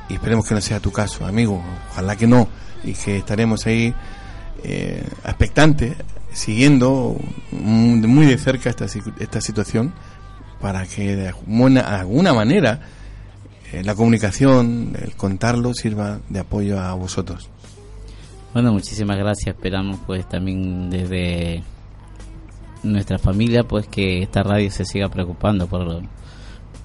y 0.10 0.14
esperemos 0.14 0.48
que 0.48 0.56
no 0.56 0.62
sea 0.62 0.80
tu 0.80 0.91
caso, 0.91 1.26
amigo, 1.26 1.64
ojalá 1.91 2.16
que 2.16 2.28
no, 2.28 2.48
y 2.84 2.93
que 2.93 3.18
estaremos 3.18 3.66
ahí 3.66 3.93
eh, 4.64 5.04
expectantes, 5.24 5.95
siguiendo 6.32 7.16
muy 7.52 8.08
muy 8.08 8.26
de 8.26 8.38
cerca 8.38 8.70
esta, 8.70 8.86
esta 9.20 9.41
situación 9.41 9.93
para 10.62 10.86
que 10.86 11.16
de 11.16 11.28
alguna, 11.30 12.34
manera 12.34 12.80
eh, 13.72 13.84
la 13.84 13.95
comunicación, 13.95 14.95
el 15.01 15.16
contarlo, 15.16 15.74
sirva 15.74 16.20
de 16.30 16.39
apoyo 16.39 16.80
a 16.80 16.93
vosotros. 16.93 17.49
Bueno, 18.53 18.74
muchísimas 18.74 19.18
gracias. 19.18 19.55
Esperamos 19.55 19.99
pues 20.05 20.28
también 20.28 20.89
desde 20.89 21.64
nuestra 22.84 23.18
familia 23.18 23.64
pues 23.64 23.88
que 23.88 24.24
esta 24.24 24.43
radio 24.43 24.72
se 24.72 24.86
siga 24.86 25.10
preocupando 25.10 25.68
por 25.68 26.01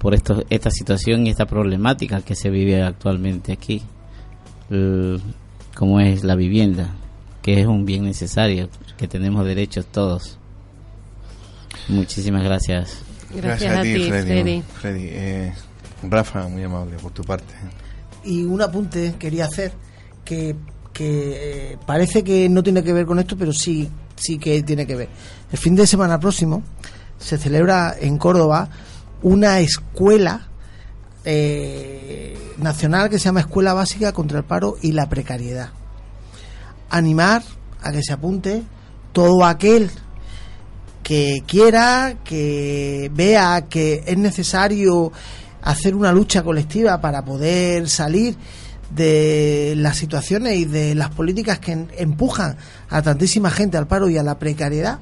por 0.03 0.13
esto, 0.13 0.43
esta 0.49 0.69
situación 0.69 1.25
y 1.25 1.29
esta 1.29 1.45
problemática 1.45 2.21
que 2.21 2.35
se 2.35 2.49
vive 2.49 2.83
actualmente 2.83 3.53
aquí, 3.53 3.81
como 5.75 6.01
es 6.01 6.25
la 6.25 6.35
vivienda, 6.35 6.89
que 7.41 7.61
es 7.61 7.65
un 7.65 7.85
bien 7.85 8.03
necesario, 8.03 8.67
que 8.97 9.07
tenemos 9.07 9.45
derechos 9.45 9.85
todos. 9.85 10.37
Muchísimas 11.87 12.43
gracias. 12.43 13.01
Gracias, 13.35 13.77
a, 13.77 13.81
ti, 13.81 14.09
Freddy. 14.09 14.61
Freddy, 14.61 15.07
eh, 15.09 15.53
Rafa, 16.03 16.47
muy 16.47 16.63
amable 16.63 16.97
por 16.97 17.11
tu 17.11 17.23
parte. 17.23 17.53
Y 18.23 18.43
un 18.43 18.61
apunte 18.61 19.15
quería 19.17 19.45
hacer 19.45 19.73
que, 20.23 20.55
que 20.93 21.73
eh, 21.73 21.77
parece 21.85 22.23
que 22.23 22.47
no 22.49 22.63
tiene 22.63 22.83
que 22.83 22.93
ver 22.93 23.05
con 23.05 23.19
esto, 23.19 23.37
pero 23.37 23.51
sí, 23.53 23.89
sí 24.15 24.37
que 24.37 24.61
tiene 24.63 24.85
que 24.85 24.95
ver. 24.95 25.09
El 25.51 25.57
fin 25.57 25.75
de 25.75 25.87
semana 25.87 26.19
próximo 26.19 26.63
se 27.17 27.37
celebra 27.37 27.95
en 27.99 28.17
Córdoba 28.17 28.69
una 29.21 29.59
escuela 29.59 30.47
eh, 31.25 32.37
nacional 32.57 33.09
que 33.09 33.17
se 33.17 33.25
llama 33.25 33.39
Escuela 33.39 33.73
Básica 33.73 34.11
contra 34.11 34.39
el 34.39 34.43
Paro 34.43 34.77
y 34.81 34.91
la 34.91 35.09
Precariedad. 35.09 35.69
Animar 36.89 37.43
a 37.81 37.91
que 37.91 38.03
se 38.03 38.13
apunte 38.13 38.63
todo 39.13 39.45
aquel 39.45 39.89
que 41.03 41.43
quiera, 41.45 42.15
que 42.23 43.11
vea 43.13 43.65
que 43.69 44.03
es 44.07 44.17
necesario 44.17 45.11
hacer 45.61 45.93
una 45.95 46.11
lucha 46.11 46.43
colectiva 46.43 46.99
para 47.01 47.23
poder 47.23 47.87
salir 47.89 48.35
de 48.89 49.73
las 49.77 49.97
situaciones 49.97 50.55
y 50.57 50.65
de 50.65 50.95
las 50.95 51.09
políticas 51.09 51.59
que 51.59 51.85
empujan 51.97 52.55
a 52.89 53.01
tantísima 53.01 53.49
gente 53.51 53.77
al 53.77 53.87
paro 53.87 54.09
y 54.09 54.17
a 54.17 54.23
la 54.23 54.37
precariedad, 54.39 54.99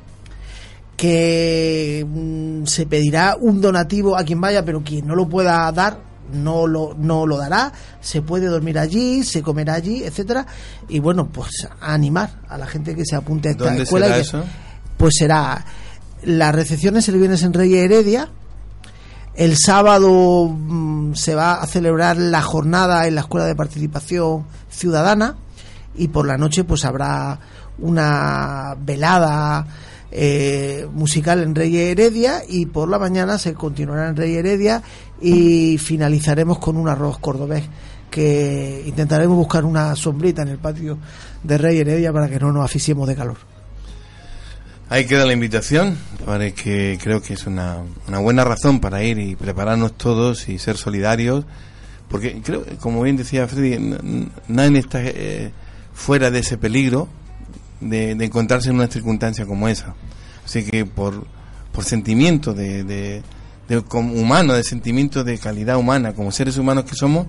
que 0.97 2.05
mm, 2.07 2.65
se 2.65 2.85
pedirá 2.85 3.35
un 3.39 3.61
donativo 3.61 4.17
a 4.17 4.23
quien 4.23 4.39
vaya, 4.41 4.63
pero 4.63 4.83
quien 4.83 5.07
no 5.07 5.15
lo 5.15 5.27
pueda 5.27 5.71
dar 5.71 6.11
no 6.33 6.65
lo, 6.65 6.95
no 6.97 7.27
lo 7.27 7.35
dará, 7.37 7.73
se 7.99 8.21
puede 8.21 8.45
dormir 8.45 8.79
allí, 8.79 9.21
se 9.23 9.41
comerá 9.41 9.73
allí, 9.73 10.03
etcétera, 10.03 10.45
y 10.87 10.99
bueno, 10.99 11.27
pues 11.27 11.67
a 11.81 11.93
animar 11.93 12.39
a 12.47 12.57
la 12.57 12.67
gente 12.67 12.95
que 12.95 13.03
se 13.05 13.17
apunte 13.17 13.49
a 13.49 13.51
esta 13.51 13.65
¿Dónde 13.65 13.83
escuela. 13.83 14.05
será 14.05 14.17
y 14.17 14.21
que- 14.21 14.27
eso? 14.27 14.43
pues 14.95 15.13
será 15.17 15.65
las 16.23 16.53
recepciones 16.53 17.07
el 17.09 17.17
viernes 17.17 17.43
en 17.43 17.53
Reyes 17.53 17.83
Heredia. 17.83 18.29
El 19.33 19.57
sábado 19.57 20.47
mm, 20.49 21.13
se 21.13 21.35
va 21.35 21.61
a 21.61 21.67
celebrar 21.67 22.17
la 22.17 22.41
jornada 22.41 23.07
en 23.07 23.15
la 23.15 23.21
Escuela 23.21 23.45
de 23.45 23.55
Participación 23.55 24.45
Ciudadana 24.69 25.37
y 25.95 26.09
por 26.09 26.27
la 26.27 26.37
noche 26.37 26.63
pues 26.63 26.85
habrá 26.85 27.39
una 27.79 28.75
velada 28.79 29.65
eh, 30.11 30.87
musical 30.93 31.41
en 31.41 31.55
Reyes 31.55 31.91
Heredia 31.91 32.43
y 32.47 32.65
por 32.65 32.89
la 32.89 32.99
mañana 32.99 33.37
se 33.37 33.53
continuará 33.53 34.09
en 34.09 34.17
Reyes 34.17 34.39
Heredia 34.39 34.83
y 35.21 35.77
finalizaremos 35.77 36.59
con 36.59 36.75
un 36.77 36.89
arroz 36.89 37.17
cordobés 37.19 37.63
que 38.09 38.83
intentaremos 38.85 39.37
buscar 39.37 39.63
una 39.63 39.95
sombrita 39.95 40.41
en 40.41 40.49
el 40.49 40.57
patio 40.57 40.97
de 41.41 41.57
Reyes 41.57 41.81
Heredia 41.87 42.11
para 42.11 42.27
que 42.27 42.39
no 42.39 42.51
nos 42.51 42.65
asfixiemos 42.65 43.07
de 43.07 43.15
calor. 43.15 43.50
Ahí 44.91 45.05
queda 45.05 45.25
la 45.25 45.31
invitación, 45.31 45.97
para 46.25 46.51
que 46.51 46.99
creo 47.01 47.21
que 47.21 47.35
es 47.35 47.47
una, 47.47 47.77
una 48.09 48.19
buena 48.19 48.43
razón 48.43 48.81
para 48.81 49.01
ir 49.01 49.19
y 49.19 49.37
prepararnos 49.37 49.97
todos 49.97 50.49
y 50.49 50.59
ser 50.59 50.75
solidarios, 50.75 51.45
porque 52.09 52.41
creo, 52.41 52.65
como 52.81 53.01
bien 53.01 53.15
decía 53.15 53.47
Freddy, 53.47 53.77
nadie 54.49 54.79
está 54.79 54.99
eh, 55.01 55.53
fuera 55.93 56.29
de 56.29 56.39
ese 56.39 56.57
peligro 56.57 57.07
de, 57.79 58.11
encontrarse 58.11 58.67
en 58.67 58.75
una 58.75 58.87
circunstancia 58.87 59.45
como 59.45 59.69
esa. 59.69 59.95
Así 60.43 60.65
que 60.65 60.85
por, 60.85 61.25
sentimiento 61.83 62.53
de, 62.53 62.83
de, 62.83 63.23
de 63.69 63.77
humano, 63.77 64.51
de 64.51 64.63
sentimiento 64.65 65.23
de 65.23 65.37
calidad 65.37 65.77
humana, 65.77 66.11
como 66.11 66.33
seres 66.33 66.57
humanos 66.57 66.83
que 66.83 66.97
somos, 66.97 67.27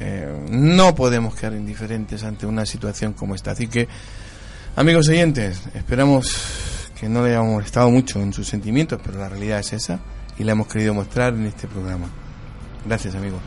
eh, 0.00 0.46
no 0.48 0.94
podemos 0.94 1.34
quedar 1.34 1.52
indiferentes 1.52 2.24
ante 2.24 2.46
una 2.46 2.64
situación 2.64 3.12
como 3.12 3.34
esta. 3.34 3.50
Así 3.50 3.66
que 3.68 3.86
Amigos 4.76 5.08
oyentes, 5.08 5.62
esperamos 5.74 6.90
que 6.98 7.08
no 7.08 7.22
le 7.22 7.30
hayamos 7.30 7.52
molestado 7.52 7.90
mucho 7.90 8.20
en 8.20 8.32
sus 8.32 8.48
sentimientos, 8.48 9.00
pero 9.04 9.18
la 9.18 9.28
realidad 9.28 9.60
es 9.60 9.72
esa 9.72 10.00
y 10.36 10.42
la 10.42 10.50
hemos 10.50 10.66
querido 10.66 10.92
mostrar 10.92 11.32
en 11.32 11.46
este 11.46 11.68
programa. 11.68 12.08
Gracias, 12.84 13.14
amigos. 13.14 13.40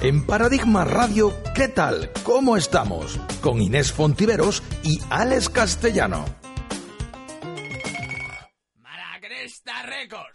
En 0.00 0.24
Paradigma 0.24 0.86
Radio, 0.86 1.34
¿qué 1.54 1.68
tal? 1.68 2.10
¿Cómo 2.22 2.56
estamos? 2.56 3.20
Con 3.42 3.60
Inés 3.60 3.92
Fontiveros 3.92 4.62
y 4.82 4.98
Alex 5.10 5.50
Castellano. 5.50 6.24
Maracresta 8.78 9.82
Record. 9.82 10.29